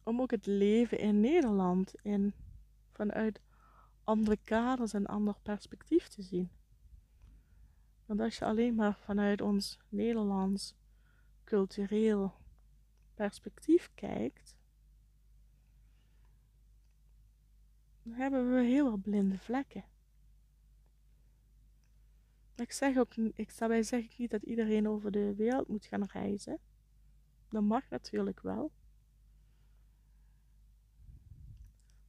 om 0.02 0.21
ook 0.21 0.31
het 0.31 0.47
leven 0.47 0.99
in 0.99 1.21
Nederland 1.21 1.95
in, 2.02 2.35
vanuit 2.90 3.40
andere 4.05 4.38
kaders 4.45 4.93
en 4.93 5.07
ander 5.07 5.35
perspectief 5.43 6.09
te 6.09 6.23
zien. 6.23 6.50
Want 8.07 8.21
als 8.21 8.38
je 8.38 8.44
alleen 8.44 8.75
maar 8.75 8.96
vanuit 8.96 9.40
ons 9.40 9.79
Nederlands 9.88 10.75
cultureel 11.44 12.35
perspectief 13.14 13.90
kijkt, 13.94 14.56
dan 18.07 18.14
hebben 18.14 18.55
we 18.55 18.62
heel 18.62 18.87
veel 18.87 18.97
blinde 18.97 19.38
vlekken. 19.38 19.85
Ik 22.57 22.73
zeg 22.73 22.97
ook, 22.97 23.14
ik, 23.16 23.51
zeg 23.51 24.05
ik 24.05 24.19
niet 24.19 24.31
dat 24.31 24.42
iedereen 24.42 24.88
over 24.88 25.11
de 25.11 25.35
wereld 25.35 25.69
moet 25.69 25.85
gaan 25.85 26.05
reizen. 26.05 26.59
Dat 27.49 27.62
mag 27.62 27.90
natuurlijk 27.90 28.40
wel. 28.40 28.73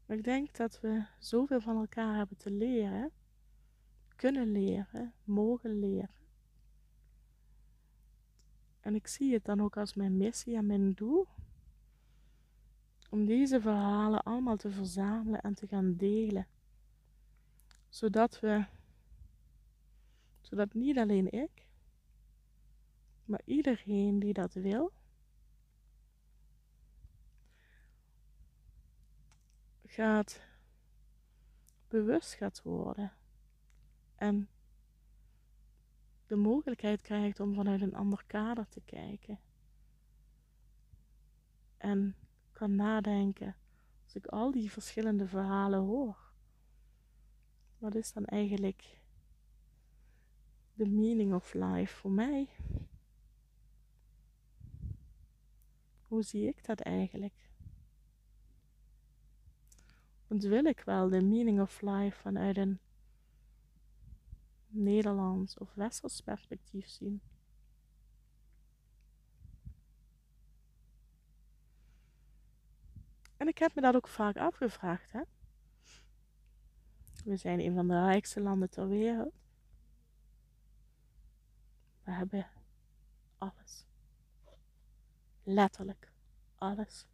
Maar 0.06 0.18
ik 0.18 0.24
denk 0.24 0.56
dat 0.56 0.80
we 0.80 1.06
zoveel 1.20 1.62
van 1.62 1.78
elkaar 1.78 2.16
hebben 2.16 2.38
te 2.38 2.52
leren, 2.52 3.12
kunnen 4.16 4.52
leren, 4.52 5.14
mogen 5.24 5.80
leren. 5.80 6.16
En 8.80 8.96
ik 8.96 9.08
zie 9.08 9.34
het 9.34 9.46
dan 9.46 9.62
ook 9.62 9.78
als 9.78 9.94
mijn 9.94 10.18
missie 10.18 10.56
en 10.56 10.66
mijn 10.66 10.94
doel 10.94 11.28
om 13.10 13.26
deze 13.26 13.62
verhalen 13.62 14.24
allemaal 14.24 14.58
te 14.58 14.72
verzamelen 14.72 15.41
en 15.41 15.54
te 15.54 15.67
gaan 15.67 15.96
delen. 15.96 16.48
Zodat 17.89 18.39
we, 18.39 18.65
zodat 20.41 20.74
niet 20.74 20.98
alleen 20.98 21.32
ik, 21.32 21.67
maar 23.26 23.41
iedereen 23.46 24.20
die 24.20 24.34
dat 24.34 24.54
wil, 24.54 24.91
gaat 29.86 30.41
bewust 31.88 32.34
gaat 32.34 32.62
worden 32.62 33.13
en 34.15 34.50
de 36.28 36.36
mogelijkheid 36.36 37.02
krijgt 37.02 37.39
om 37.39 37.54
vanuit 37.54 37.82
een 37.82 37.96
ander 37.96 38.24
kader 38.28 38.67
te 38.70 38.82
kijken. 38.86 39.39
En 41.78 42.15
kan 42.58 42.76
nadenken 42.76 43.56
als 44.04 44.15
ik 44.15 44.26
al 44.26 44.52
die 44.52 44.72
verschillende 44.72 45.28
verhalen 45.28 45.80
hoor. 45.80 46.17
Wat 47.78 47.96
is 47.96 48.13
dan 48.13 48.26
eigenlijk 48.26 49.02
de 50.74 50.88
meaning 50.88 51.34
of 51.34 51.54
life 51.54 51.96
voor 51.96 52.12
mij? 52.12 52.50
Hoe 56.08 56.24
zie 56.24 56.48
ik 56.48 56.65
dat 56.65 56.80
eigenlijk? 56.80 57.50
Want 60.28 60.43
wil 60.43 60.65
ik 60.65 60.80
wel 60.80 61.10
de 61.10 61.22
meaning 61.22 61.62
of 61.62 61.82
life 61.82 62.22
vanuit 62.22 62.58
een 62.58 62.80
Nederlands 64.67 65.58
of 65.58 65.74
Westers 65.74 66.22
perspectief 66.22 66.88
zien? 66.88 67.22
En 73.38 73.47
ik 73.47 73.58
heb 73.58 73.76
me 73.76 73.82
dat 73.82 73.95
ook 73.95 74.08
vaak 74.08 74.38
afgevraagd. 74.38 75.12
Hè? 75.12 75.21
We 77.23 77.38
zijn 77.38 77.60
een 77.60 77.73
van 77.73 77.88
de 77.88 78.06
rijkste 78.06 78.41
landen 78.41 78.69
ter 78.69 78.88
wereld. 78.88 79.34
We 82.04 82.12
hebben 82.12 82.47
alles. 83.38 83.86
Letterlijk 85.43 86.12
alles. 86.56 87.08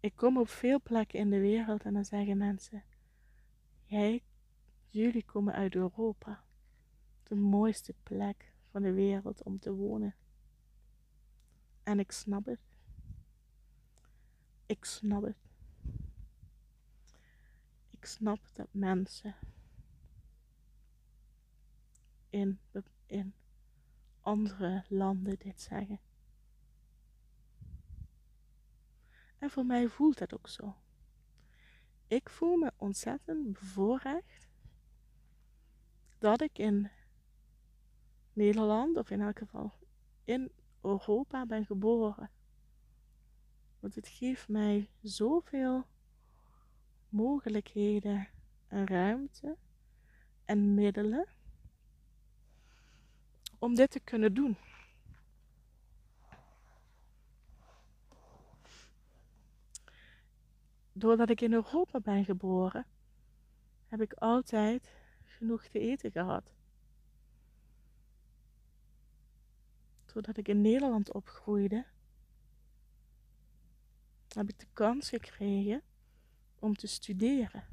Ik 0.00 0.16
kom 0.16 0.38
op 0.38 0.48
veel 0.48 0.80
plekken 0.82 1.18
in 1.18 1.30
de 1.30 1.40
wereld 1.40 1.84
en 1.84 1.92
dan 1.92 2.04
zeggen 2.04 2.36
mensen: 2.36 2.84
Jij, 3.84 4.24
jullie 4.88 5.24
komen 5.24 5.54
uit 5.54 5.74
Europa. 5.74 6.44
De 7.22 7.34
mooiste 7.34 7.94
plek 8.02 8.52
van 8.70 8.82
de 8.82 8.92
wereld 8.92 9.42
om 9.42 9.58
te 9.58 9.72
wonen. 9.72 10.14
En 11.82 11.98
ik 11.98 12.12
snap 12.12 12.46
het. 12.46 12.67
Ik 14.68 14.84
snap 14.84 15.22
het. 15.22 15.36
Ik 17.90 18.04
snap 18.04 18.38
dat 18.52 18.68
mensen 18.70 19.34
in, 22.30 22.58
in 23.06 23.34
andere 24.20 24.84
landen 24.88 25.38
dit 25.38 25.60
zeggen. 25.60 26.00
En 29.38 29.50
voor 29.50 29.66
mij 29.66 29.88
voelt 29.88 30.18
dat 30.18 30.34
ook 30.34 30.48
zo. 30.48 30.76
Ik 32.06 32.28
voel 32.28 32.56
me 32.56 32.72
ontzettend 32.76 33.52
bevoorrecht 33.52 34.48
dat 36.18 36.40
ik 36.40 36.58
in 36.58 36.90
Nederland, 38.32 38.96
of 38.96 39.10
in 39.10 39.20
elk 39.20 39.38
geval 39.38 39.72
in 40.24 40.50
Europa, 40.80 41.46
ben 41.46 41.66
geboren. 41.66 42.30
Want 43.80 43.94
het 43.94 44.08
geeft 44.08 44.48
mij 44.48 44.90
zoveel 45.02 45.86
mogelijkheden 47.08 48.28
en 48.68 48.86
ruimte 48.86 49.56
en 50.44 50.74
middelen 50.74 51.28
om 53.58 53.74
dit 53.74 53.90
te 53.90 54.00
kunnen 54.00 54.34
doen. 54.34 54.56
Doordat 60.92 61.30
ik 61.30 61.40
in 61.40 61.52
Europa 61.52 62.00
ben 62.00 62.24
geboren, 62.24 62.86
heb 63.86 64.00
ik 64.00 64.12
altijd 64.12 64.90
genoeg 65.24 65.64
te 65.64 65.78
eten 65.78 66.10
gehad. 66.10 66.54
Doordat 70.06 70.36
ik 70.36 70.48
in 70.48 70.60
Nederland 70.60 71.12
opgroeide, 71.12 71.86
heb 74.38 74.48
ik 74.48 74.58
de 74.58 74.66
kans 74.72 75.08
gekregen 75.08 75.82
om 76.58 76.74
te 76.74 76.86
studeren. 76.86 77.64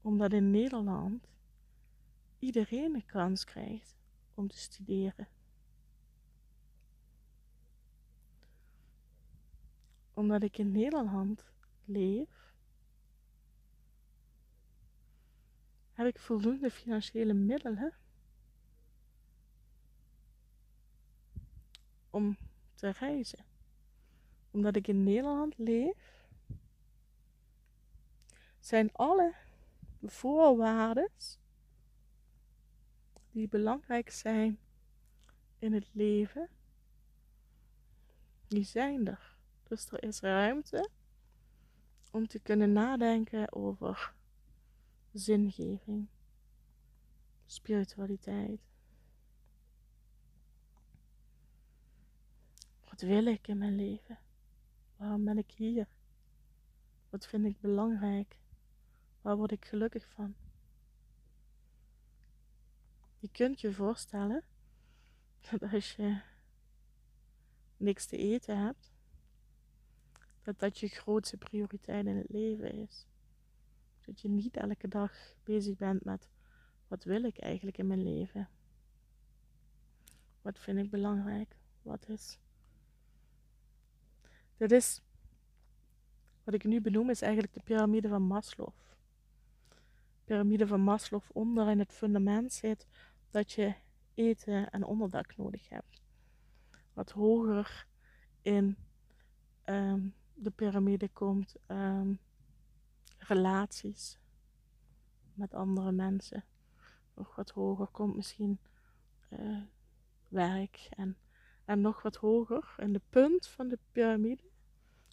Omdat 0.00 0.32
in 0.32 0.50
Nederland 0.50 1.28
iedereen 2.38 2.94
een 2.94 3.06
kans 3.06 3.44
krijgt 3.44 3.96
om 4.34 4.48
te 4.48 4.56
studeren. 4.56 5.28
Omdat 10.14 10.42
ik 10.42 10.58
in 10.58 10.72
Nederland 10.72 11.44
leef, 11.84 12.54
heb 15.92 16.06
ik 16.06 16.18
voldoende 16.18 16.70
financiële 16.70 17.32
middelen 17.32 17.94
om 22.10 22.36
te 22.74 22.90
reizen. 22.90 23.51
Omdat 24.52 24.76
ik 24.76 24.88
in 24.88 25.02
Nederland 25.02 25.58
leef, 25.58 26.24
zijn 28.60 28.92
alle 28.92 29.34
voorwaarden 30.02 31.10
die 33.30 33.48
belangrijk 33.48 34.10
zijn 34.10 34.58
in 35.58 35.72
het 35.72 35.88
leven, 35.92 36.48
die 38.48 38.64
zijn 38.64 39.06
er. 39.06 39.36
Dus 39.62 39.90
er 39.90 40.02
is 40.02 40.20
ruimte 40.20 40.88
om 42.10 42.26
te 42.26 42.38
kunnen 42.38 42.72
nadenken 42.72 43.52
over 43.52 44.14
zingeving, 45.12 46.08
spiritualiteit. 47.46 48.60
Wat 52.88 53.00
wil 53.00 53.26
ik 53.26 53.48
in 53.48 53.58
mijn 53.58 53.76
leven? 53.76 54.21
Waarom 55.02 55.24
ben 55.24 55.38
ik 55.38 55.50
hier? 55.50 55.88
Wat 57.10 57.26
vind 57.26 57.44
ik 57.44 57.60
belangrijk? 57.60 58.36
Waar 59.20 59.36
word 59.36 59.50
ik 59.50 59.64
gelukkig 59.64 60.08
van? 60.08 60.34
Je 63.18 63.28
kunt 63.28 63.60
je 63.60 63.72
voorstellen 63.72 64.44
dat 65.50 65.72
als 65.72 65.96
je 65.96 66.20
niks 67.76 68.06
te 68.06 68.16
eten 68.16 68.58
hebt, 68.58 68.92
dat 70.42 70.58
dat 70.58 70.78
je 70.78 70.88
grootste 70.88 71.36
prioriteit 71.36 72.06
in 72.06 72.16
het 72.16 72.30
leven 72.30 72.72
is. 72.72 73.06
Dat 74.00 74.20
je 74.20 74.28
niet 74.28 74.56
elke 74.56 74.88
dag 74.88 75.12
bezig 75.44 75.76
bent 75.76 76.04
met 76.04 76.28
wat 76.88 77.04
wil 77.04 77.24
ik 77.24 77.38
eigenlijk 77.38 77.78
in 77.78 77.86
mijn 77.86 78.02
leven? 78.02 78.48
Wat 80.42 80.58
vind 80.58 80.78
ik 80.78 80.90
belangrijk? 80.90 81.56
Wat 81.82 82.08
is? 82.08 82.38
Dit 84.56 84.72
is, 84.72 85.00
wat 86.44 86.54
ik 86.54 86.64
nu 86.64 86.80
benoem, 86.80 87.10
is 87.10 87.22
eigenlijk 87.22 87.52
de 87.52 87.62
piramide 87.64 88.08
van 88.08 88.22
Maslow. 88.22 88.68
De 89.68 90.22
piramide 90.24 90.66
van 90.66 90.80
Maslow 90.80 91.22
onder 91.32 91.68
in 91.68 91.78
het 91.78 91.92
fundament 91.92 92.52
zit 92.52 92.86
dat 93.30 93.52
je 93.52 93.74
eten 94.14 94.70
en 94.70 94.84
onderdak 94.84 95.36
nodig 95.36 95.68
hebt. 95.68 96.02
Wat 96.92 97.10
hoger 97.10 97.86
in 98.42 98.76
ehm, 99.64 100.08
de 100.34 100.50
piramide 100.50 101.08
komt 101.08 101.56
um, 101.68 102.18
relaties 103.18 104.18
met 105.34 105.54
andere 105.54 105.92
mensen. 105.92 106.44
Nog 107.14 107.34
wat 107.34 107.50
hoger 107.50 107.86
komt 107.86 108.16
misschien 108.16 108.58
uh, 109.30 109.62
werk 110.28 110.88
en, 110.90 111.16
en 111.64 111.80
nog 111.80 112.02
wat 112.02 112.16
hoger 112.16 112.74
in 112.76 112.92
de 112.92 113.00
punt 113.10 113.46
van 113.46 113.68
de 113.68 113.78
piramide 113.92 114.50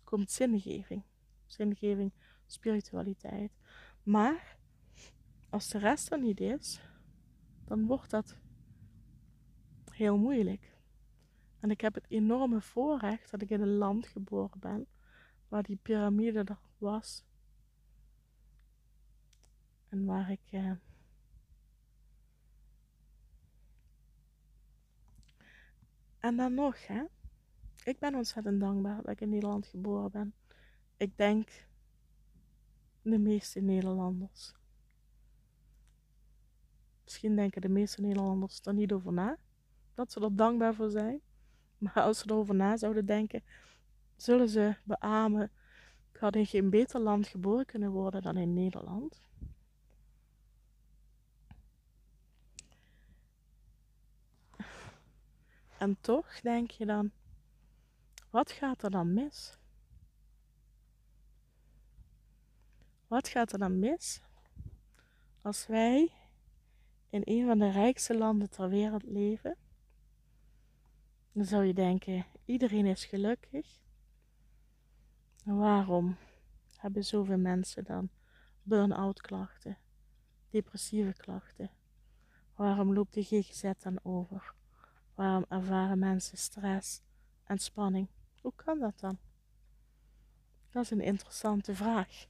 komt 0.03 0.31
zingeving. 0.31 1.03
Zingeving, 1.45 2.11
spiritualiteit. 2.45 3.51
Maar 4.03 4.57
als 5.49 5.67
de 5.67 5.77
rest 5.77 6.11
er 6.11 6.19
niet 6.19 6.39
is, 6.39 6.81
dan 7.65 7.85
wordt 7.85 8.09
dat 8.09 8.35
heel 9.91 10.17
moeilijk. 10.17 10.77
En 11.59 11.71
ik 11.71 11.81
heb 11.81 11.93
het 11.93 12.05
enorme 12.09 12.61
voorrecht 12.61 13.31
dat 13.31 13.41
ik 13.41 13.49
in 13.49 13.61
een 13.61 13.77
land 13.77 14.07
geboren 14.07 14.59
ben 14.59 14.87
waar 15.47 15.63
die 15.63 15.79
piramide 15.81 16.39
er 16.39 16.59
was. 16.77 17.23
En 19.89 20.05
waar 20.05 20.31
ik 20.31 20.41
eh, 20.51 20.71
En 26.19 26.35
dan 26.35 26.53
nog. 26.53 26.77
Ik 27.83 27.99
ben 27.99 28.15
ontzettend 28.15 28.59
dankbaar 28.59 29.01
dat 29.01 29.11
ik 29.11 29.21
in 29.21 29.29
Nederland 29.29 29.65
geboren 29.65 30.11
ben. 30.11 30.33
Ik 30.97 31.17
denk 31.17 31.67
de 33.01 33.17
meeste 33.17 33.59
Nederlanders. 33.59 34.53
Misschien 37.03 37.35
denken 37.35 37.61
de 37.61 37.69
meeste 37.69 38.01
Nederlanders 38.01 38.59
er 38.63 38.73
niet 38.73 38.91
over 38.93 39.13
na. 39.13 39.37
Dat 39.93 40.11
ze 40.11 40.21
er 40.21 40.35
dankbaar 40.35 40.73
voor 40.73 40.89
zijn. 40.89 41.21
Maar 41.77 41.93
als 41.93 42.19
ze 42.19 42.29
erover 42.29 42.55
na 42.55 42.77
zouden 42.77 43.05
denken, 43.05 43.43
zullen 44.15 44.49
ze 44.49 44.75
beamen. 44.83 45.51
Ik 46.13 46.19
had 46.19 46.35
in 46.35 46.45
geen 46.45 46.69
beter 46.69 46.99
land 46.99 47.27
geboren 47.27 47.65
kunnen 47.65 47.91
worden 47.91 48.21
dan 48.21 48.37
in 48.37 48.53
Nederland. 48.53 49.21
En 55.79 55.97
toch 56.01 56.39
denk 56.39 56.71
je 56.71 56.85
dan, 56.85 57.11
wat 58.29 58.51
gaat 58.51 58.83
er 58.83 58.89
dan 58.89 59.13
mis? 59.13 59.57
Wat 63.07 63.27
gaat 63.27 63.51
er 63.51 63.59
dan 63.59 63.79
mis 63.79 64.21
als 65.41 65.67
wij 65.67 66.11
in 67.09 67.21
een 67.25 67.45
van 67.45 67.59
de 67.59 67.69
rijkste 67.71 68.17
landen 68.17 68.49
ter 68.49 68.69
wereld 68.69 69.03
leven? 69.03 69.57
Dan 71.31 71.45
zou 71.45 71.63
je 71.63 71.73
denken, 71.73 72.25
iedereen 72.45 72.85
is 72.85 73.05
gelukkig. 73.05 73.79
waarom 75.43 76.17
hebben 76.75 77.05
zoveel 77.05 77.37
mensen 77.37 77.83
dan 77.83 78.09
burn-out 78.63 79.21
klachten, 79.21 79.77
depressieve 80.49 81.13
klachten? 81.13 81.71
Waarom 82.55 82.93
loopt 82.93 83.13
de 83.13 83.23
GGZ 83.23 83.71
dan 83.79 83.99
over? 84.03 84.57
Waarom 85.19 85.45
ervaren 85.49 85.99
mensen 85.99 86.37
stress 86.37 87.01
en 87.43 87.57
spanning? 87.57 88.07
Hoe 88.41 88.53
kan 88.55 88.79
dat 88.79 88.99
dan? 88.99 89.17
Dat 90.69 90.83
is 90.83 90.91
een 90.91 91.01
interessante 91.01 91.75
vraag. 91.75 92.25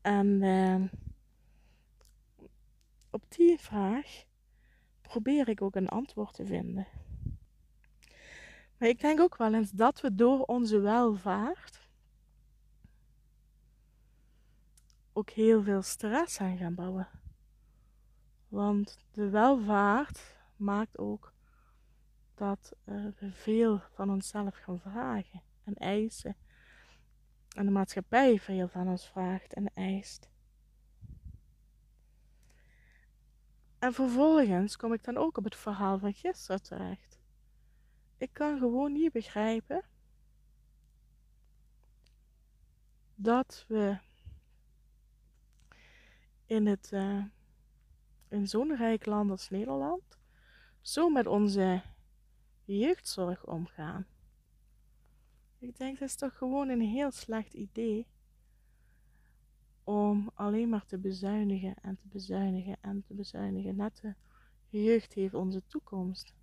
En 0.00 0.26
uh, 0.42 0.84
op 3.10 3.24
die 3.28 3.58
vraag 3.58 4.24
probeer 5.00 5.48
ik 5.48 5.62
ook 5.62 5.74
een 5.74 5.88
antwoord 5.88 6.34
te 6.34 6.46
vinden. 6.46 6.86
Maar 8.76 8.88
ik 8.88 9.00
denk 9.00 9.20
ook 9.20 9.36
wel 9.36 9.54
eens 9.54 9.70
dat 9.70 10.00
we 10.00 10.14
door 10.14 10.42
onze 10.42 10.78
welvaart 10.78 11.88
ook 15.12 15.30
heel 15.30 15.62
veel 15.62 15.82
stress 15.82 16.40
aan 16.40 16.56
gaan 16.56 16.74
bouwen. 16.74 17.08
Want 18.48 18.98
de 19.12 19.28
welvaart 19.28 20.38
maakt 20.60 20.98
ook 20.98 21.32
dat 22.34 22.72
uh, 22.84 23.06
we 23.18 23.32
veel 23.32 23.82
van 23.94 24.10
onszelf 24.10 24.56
gaan 24.56 24.80
vragen 24.80 25.42
en 25.64 25.74
eisen. 25.74 26.36
En 27.56 27.64
de 27.64 27.70
maatschappij 27.70 28.38
veel 28.38 28.68
van 28.68 28.88
ons 28.88 29.08
vraagt 29.08 29.52
en 29.52 29.74
eist. 29.74 30.28
En 33.78 33.92
vervolgens 33.92 34.76
kom 34.76 34.92
ik 34.92 35.04
dan 35.04 35.16
ook 35.16 35.36
op 35.36 35.44
het 35.44 35.56
verhaal 35.56 35.98
van 35.98 36.14
gisteren 36.14 36.62
terecht. 36.62 37.18
Ik 38.16 38.32
kan 38.32 38.58
gewoon 38.58 38.92
niet 38.92 39.12
begrijpen 39.12 39.84
dat 43.14 43.64
we 43.68 43.98
in, 46.46 46.66
het, 46.66 46.90
uh, 46.92 47.24
in 48.28 48.48
zo'n 48.48 48.76
rijk 48.76 49.06
land 49.06 49.30
als 49.30 49.50
Nederland 49.50 50.19
zo 50.80 51.08
met 51.08 51.26
onze 51.26 51.82
jeugdzorg 52.64 53.46
omgaan. 53.46 54.06
Ik 55.58 55.76
denk 55.76 55.98
dat 55.98 56.08
is 56.08 56.16
toch 56.16 56.36
gewoon 56.36 56.68
een 56.68 56.80
heel 56.80 57.10
slecht 57.10 57.54
idee 57.54 58.06
om 59.84 60.30
alleen 60.34 60.68
maar 60.68 60.86
te 60.86 60.98
bezuinigen 60.98 61.74
en 61.82 61.96
te 61.96 62.06
bezuinigen 62.08 62.76
en 62.80 63.02
te 63.02 63.14
bezuinigen. 63.14 63.76
Net 63.76 64.00
de 64.70 64.82
jeugd 64.82 65.14
heeft 65.14 65.34
onze 65.34 65.62
toekomst. 65.66 66.34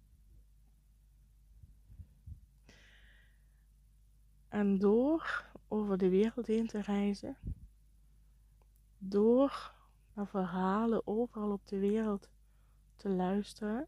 En 4.48 4.78
door 4.78 5.46
over 5.68 5.98
de 5.98 6.10
wereld 6.10 6.48
heen 6.48 6.68
te 6.68 6.82
reizen, 6.82 7.38
door 8.98 9.74
naar 10.14 10.28
verhalen 10.28 11.08
overal 11.08 11.52
op 11.52 11.68
de 11.68 11.80
wereld 11.80 12.30
te 12.96 13.10
luisteren, 13.10 13.88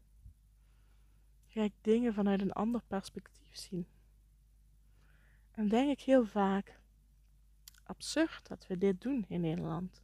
ga 1.50 1.62
ik 1.62 1.72
dingen 1.80 2.14
vanuit 2.14 2.40
een 2.40 2.52
ander 2.52 2.82
perspectief 2.86 3.56
zien. 3.56 3.86
En 5.50 5.68
denk 5.68 5.90
ik 5.90 6.00
heel 6.00 6.26
vaak, 6.26 6.80
absurd 7.82 8.48
dat 8.48 8.66
we 8.66 8.78
dit 8.78 9.00
doen 9.00 9.24
in 9.28 9.40
Nederland. 9.40 10.02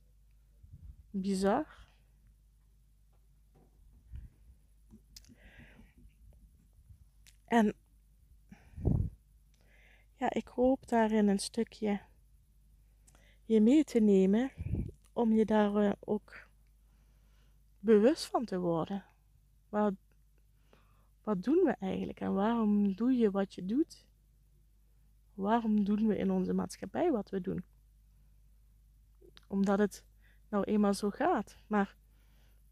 Bizar. 1.10 1.86
En 7.44 7.74
ja, 10.16 10.32
ik 10.32 10.46
hoop 10.46 10.88
daarin 10.88 11.28
een 11.28 11.38
stukje 11.38 12.00
je 13.44 13.60
mee 13.60 13.84
te 13.84 14.00
nemen 14.00 14.50
om 15.12 15.32
je 15.32 15.44
daar 15.44 15.74
eh, 15.74 15.92
ook 16.00 16.48
bewust 17.78 18.24
van 18.24 18.44
te 18.44 18.58
worden. 18.58 19.04
Wat, 19.68 19.94
wat 21.26 21.42
doen 21.42 21.64
we 21.64 21.76
eigenlijk 21.78 22.20
en 22.20 22.34
waarom 22.34 22.94
doe 22.94 23.12
je 23.12 23.30
wat 23.30 23.54
je 23.54 23.66
doet? 23.66 24.06
Waarom 25.34 25.84
doen 25.84 26.06
we 26.06 26.16
in 26.16 26.30
onze 26.30 26.52
maatschappij 26.52 27.10
wat 27.10 27.30
we 27.30 27.40
doen? 27.40 27.64
Omdat 29.46 29.78
het 29.78 30.04
nou 30.48 30.64
eenmaal 30.64 30.94
zo 30.94 31.10
gaat. 31.10 31.56
Maar 31.66 31.96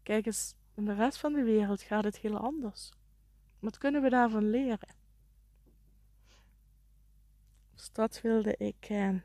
kijk 0.03 0.25
eens, 0.25 0.55
in 0.73 0.85
de 0.85 0.93
rest 0.93 1.17
van 1.17 1.33
de 1.33 1.43
wereld 1.43 1.81
gaat 1.81 2.03
het 2.03 2.17
heel 2.17 2.37
anders. 2.37 2.91
Wat 3.59 3.77
kunnen 3.77 4.01
we 4.01 4.09
daarvan 4.09 4.49
leren? 4.49 4.95
Dus 7.73 7.91
dat 7.91 8.21
wilde 8.21 8.57
ik 8.57 8.85
eh, 8.89 9.15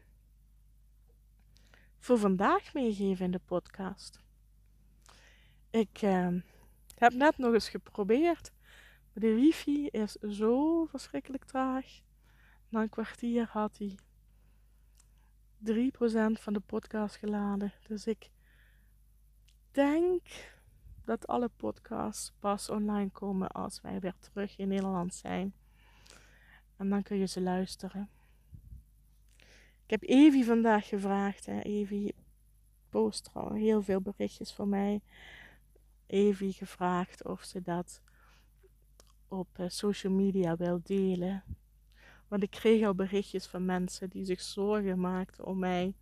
voor 1.98 2.18
vandaag 2.18 2.74
meegeven 2.74 3.24
in 3.24 3.30
de 3.30 3.40
podcast. 3.44 4.20
Ik 5.70 6.02
eh, 6.02 6.28
heb 6.94 7.12
net 7.12 7.38
nog 7.38 7.52
eens 7.52 7.68
geprobeerd. 7.68 8.52
De 9.12 9.34
wifi 9.34 9.86
is 9.86 10.12
zo 10.12 10.84
verschrikkelijk 10.84 11.44
traag. 11.44 12.00
Na 12.68 12.82
een 12.82 12.88
kwartier 12.88 13.46
had 13.50 13.78
hij 13.78 13.98
3% 15.64 15.92
van 16.40 16.52
de 16.52 16.60
podcast 16.60 17.16
geladen. 17.16 17.72
Dus 17.86 18.06
ik 18.06 18.30
denk 19.70 20.22
dat 21.04 21.26
alle 21.26 21.50
podcasts 21.56 22.32
pas 22.38 22.70
online 22.70 23.10
komen 23.10 23.48
als 23.48 23.80
wij 23.80 24.00
weer 24.00 24.14
terug 24.18 24.56
in 24.56 24.68
Nederland 24.68 25.14
zijn. 25.14 25.54
En 26.76 26.88
dan 26.88 27.02
kun 27.02 27.16
je 27.16 27.26
ze 27.26 27.40
luisteren. 27.40 28.08
Ik 29.84 30.00
heb 30.00 30.02
Evie 30.02 30.44
vandaag 30.44 30.88
gevraagd. 30.88 31.46
Hè. 31.46 31.60
Evie 31.60 32.14
post 32.88 33.30
al 33.32 33.52
heel 33.52 33.82
veel 33.82 34.00
berichtjes 34.00 34.52
voor 34.52 34.68
mij. 34.68 35.00
Evie 36.06 36.52
gevraagd 36.52 37.24
of 37.24 37.44
ze 37.44 37.62
dat 37.62 38.02
op 39.30 39.48
eh, 39.52 39.68
social 39.68 40.12
media 40.12 40.56
wil 40.56 40.80
delen. 40.82 41.44
Want 42.28 42.42
ik 42.42 42.50
kreeg 42.50 42.86
al 42.86 42.94
berichtjes 42.94 43.46
van 43.46 43.64
mensen 43.64 44.10
die 44.10 44.24
zich 44.24 44.40
zorgen 44.40 45.00
maakten 45.00 45.44
om 45.44 45.58
mij, 45.58 45.94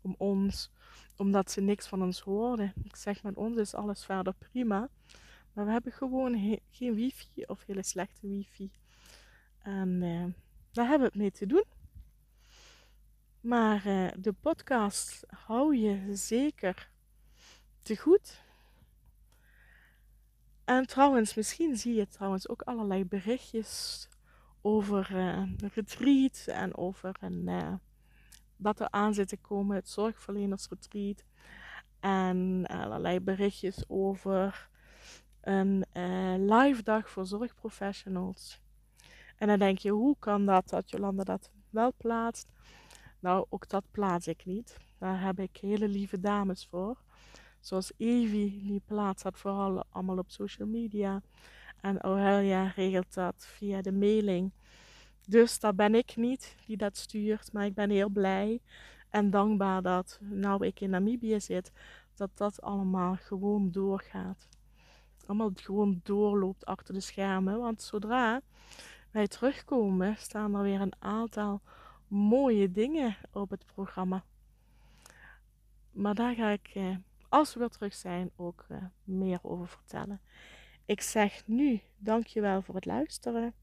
om 0.00 0.14
ons, 0.18 0.70
omdat 1.16 1.50
ze 1.50 1.60
niks 1.60 1.86
van 1.86 2.02
ons 2.02 2.20
hoorden. 2.20 2.72
Ik 2.84 2.96
zeg, 2.96 3.22
met 3.22 3.36
ons 3.36 3.56
is 3.56 3.74
alles 3.74 4.04
verder 4.04 4.34
prima. 4.34 4.88
Maar 5.52 5.64
we 5.64 5.70
hebben 5.70 5.92
gewoon 5.92 6.58
geen 6.70 6.94
wifi 6.94 7.44
of 7.46 7.64
hele 7.66 7.82
slechte 7.82 8.28
wifi. 8.28 8.70
En 9.58 10.02
uh, 10.02 10.24
daar 10.72 10.88
hebben 10.88 10.98
we 10.98 11.12
het 11.12 11.22
mee 11.22 11.30
te 11.30 11.46
doen. 11.46 11.64
Maar 13.40 13.86
uh, 13.86 14.08
de 14.18 14.32
podcast 14.32 15.26
hou 15.26 15.76
je 15.76 16.16
zeker 16.16 16.90
te 17.82 17.96
goed. 17.96 18.46
En 20.68 20.86
trouwens, 20.86 21.34
misschien 21.34 21.76
zie 21.76 21.94
je 21.94 22.06
trouwens 22.08 22.48
ook 22.48 22.62
allerlei 22.62 23.04
berichtjes 23.04 24.08
over 24.60 25.10
uh, 25.12 25.26
een 25.36 25.70
retreat 25.74 26.44
en 26.46 26.76
over 26.76 27.16
een, 27.20 27.42
uh, 27.48 27.74
wat 28.56 28.80
er 28.80 28.90
aan 28.90 29.14
zit 29.14 29.28
te 29.28 29.36
komen, 29.36 29.76
het 29.76 29.88
zorgverlenersretreat. 29.88 31.24
En 32.00 32.64
allerlei 32.66 33.20
berichtjes 33.20 33.84
over 33.86 34.68
een 35.40 35.84
uh, 35.94 36.34
live 36.36 36.82
dag 36.82 37.10
voor 37.10 37.26
zorgprofessionals. 37.26 38.60
En 39.36 39.46
dan 39.46 39.58
denk 39.58 39.78
je, 39.78 39.90
hoe 39.90 40.16
kan 40.18 40.46
dat 40.46 40.68
dat 40.68 40.90
Jolanda 40.90 41.24
dat 41.24 41.50
wel 41.70 41.92
plaatst? 41.96 42.52
Nou, 43.20 43.46
ook 43.48 43.68
dat 43.68 43.84
plaats 43.90 44.26
ik 44.26 44.44
niet. 44.44 44.76
Daar 44.98 45.22
heb 45.22 45.38
ik 45.38 45.56
hele 45.56 45.88
lieve 45.88 46.20
dames 46.20 46.66
voor. 46.66 46.96
Zoals 47.68 47.92
Evie, 47.96 48.62
die 48.66 48.82
plaatst 48.84 49.24
dat 49.24 49.38
vooral 49.38 49.84
allemaal 49.90 50.18
op 50.18 50.30
social 50.30 50.68
media. 50.68 51.22
En 51.80 52.00
Aurelia 52.00 52.72
regelt 52.76 53.14
dat 53.14 53.46
via 53.46 53.82
de 53.82 53.92
mailing. 53.92 54.52
Dus 55.26 55.60
dat 55.60 55.76
ben 55.76 55.94
ik 55.94 56.16
niet 56.16 56.56
die 56.66 56.76
dat 56.76 56.96
stuurt. 56.96 57.52
Maar 57.52 57.64
ik 57.64 57.74
ben 57.74 57.90
heel 57.90 58.08
blij 58.08 58.60
en 59.10 59.30
dankbaar 59.30 59.82
dat, 59.82 60.18
nou 60.22 60.66
ik 60.66 60.80
in 60.80 60.90
Namibië 60.90 61.40
zit, 61.40 61.72
dat 62.14 62.30
dat 62.34 62.62
allemaal 62.62 63.16
gewoon 63.16 63.70
doorgaat. 63.70 64.48
Allemaal 65.26 65.50
gewoon 65.54 66.00
doorloopt 66.02 66.66
achter 66.66 66.94
de 66.94 67.00
schermen. 67.00 67.58
Want 67.58 67.82
zodra 67.82 68.40
wij 69.10 69.28
terugkomen, 69.28 70.16
staan 70.18 70.54
er 70.54 70.62
weer 70.62 70.80
een 70.80 70.96
aantal 70.98 71.60
mooie 72.06 72.70
dingen 72.70 73.16
op 73.32 73.50
het 73.50 73.66
programma. 73.66 74.24
Maar 75.90 76.14
daar 76.14 76.34
ga 76.34 76.48
ik, 76.48 76.70
eh, 76.74 76.96
als 77.28 77.54
we 77.54 77.60
weer 77.60 77.68
terug 77.68 77.94
zijn, 77.94 78.30
ook 78.36 78.64
eh, 78.68 78.84
meer 79.04 79.38
over 79.42 79.68
vertellen. 79.68 80.20
Ik 80.84 81.00
zeg 81.00 81.46
nu 81.46 81.80
dankjewel 81.96 82.62
voor 82.62 82.74
het 82.74 82.84
luisteren. 82.84 83.54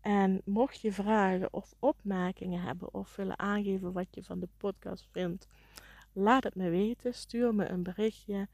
En 0.00 0.40
mocht 0.44 0.80
je 0.80 0.92
vragen 0.92 1.52
of 1.52 1.74
opmerkingen 1.78 2.62
hebben 2.62 2.94
of 2.94 3.16
willen 3.16 3.38
aangeven 3.38 3.92
wat 3.92 4.06
je 4.10 4.24
van 4.24 4.40
de 4.40 4.48
podcast 4.56 5.08
vindt, 5.10 5.48
laat 6.12 6.44
het 6.44 6.54
me 6.54 6.70
weten. 6.70 7.14
Stuur 7.14 7.54
me 7.54 7.64
een 7.64 7.82
berichtje 7.82 8.48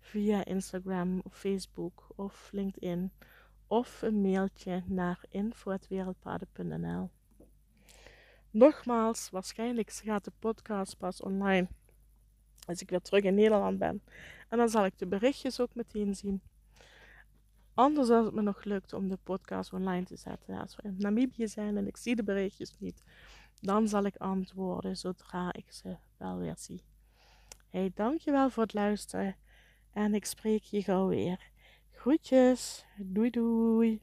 via 0.00 0.44
Instagram 0.44 1.20
of 1.24 1.38
Facebook 1.38 2.06
of 2.16 2.48
LinkedIn 2.52 3.12
of 3.66 4.02
een 4.02 4.20
mailtje 4.20 4.82
naar 4.86 5.24
info.wereldpaden.nl. 5.28 7.10
Nogmaals, 8.50 9.30
waarschijnlijk 9.30 9.90
gaat 9.90 10.24
de 10.24 10.32
podcast 10.38 10.96
pas 10.96 11.20
online 11.20 11.68
als 12.66 12.80
ik 12.80 12.90
weer 12.90 13.00
terug 13.00 13.22
in 13.22 13.34
Nederland 13.34 13.78
ben. 13.78 14.02
En 14.48 14.58
dan 14.58 14.68
zal 14.68 14.84
ik 14.84 14.98
de 14.98 15.06
berichtjes 15.06 15.60
ook 15.60 15.74
meteen 15.74 16.14
zien. 16.14 16.42
Anders 17.74 18.10
als 18.10 18.24
het 18.24 18.34
me 18.34 18.42
nog 18.42 18.64
lukt 18.64 18.92
om 18.92 19.08
de 19.08 19.18
podcast 19.22 19.72
online 19.72 20.04
te 20.04 20.16
zetten. 20.16 20.58
Als 20.58 20.76
we 20.76 20.82
in 20.82 20.94
Namibië 20.98 21.48
zijn 21.48 21.76
en 21.76 21.86
ik 21.86 21.96
zie 21.96 22.16
de 22.16 22.24
berichtjes 22.24 22.74
niet, 22.78 23.02
dan 23.60 23.88
zal 23.88 24.04
ik 24.04 24.16
antwoorden 24.16 24.96
zodra 24.96 25.52
ik 25.52 25.72
ze 25.72 25.96
wel 26.16 26.38
weer 26.38 26.54
zie. 26.58 26.82
Hey, 27.70 27.90
dankjewel 27.94 28.50
voor 28.50 28.62
het 28.62 28.74
luisteren 28.74 29.36
en 29.92 30.14
ik 30.14 30.24
spreek 30.24 30.62
je 30.62 30.82
gauw 30.82 31.08
weer. 31.08 31.50
Groetjes, 31.90 32.84
doei 32.96 33.30
doei. 33.30 34.00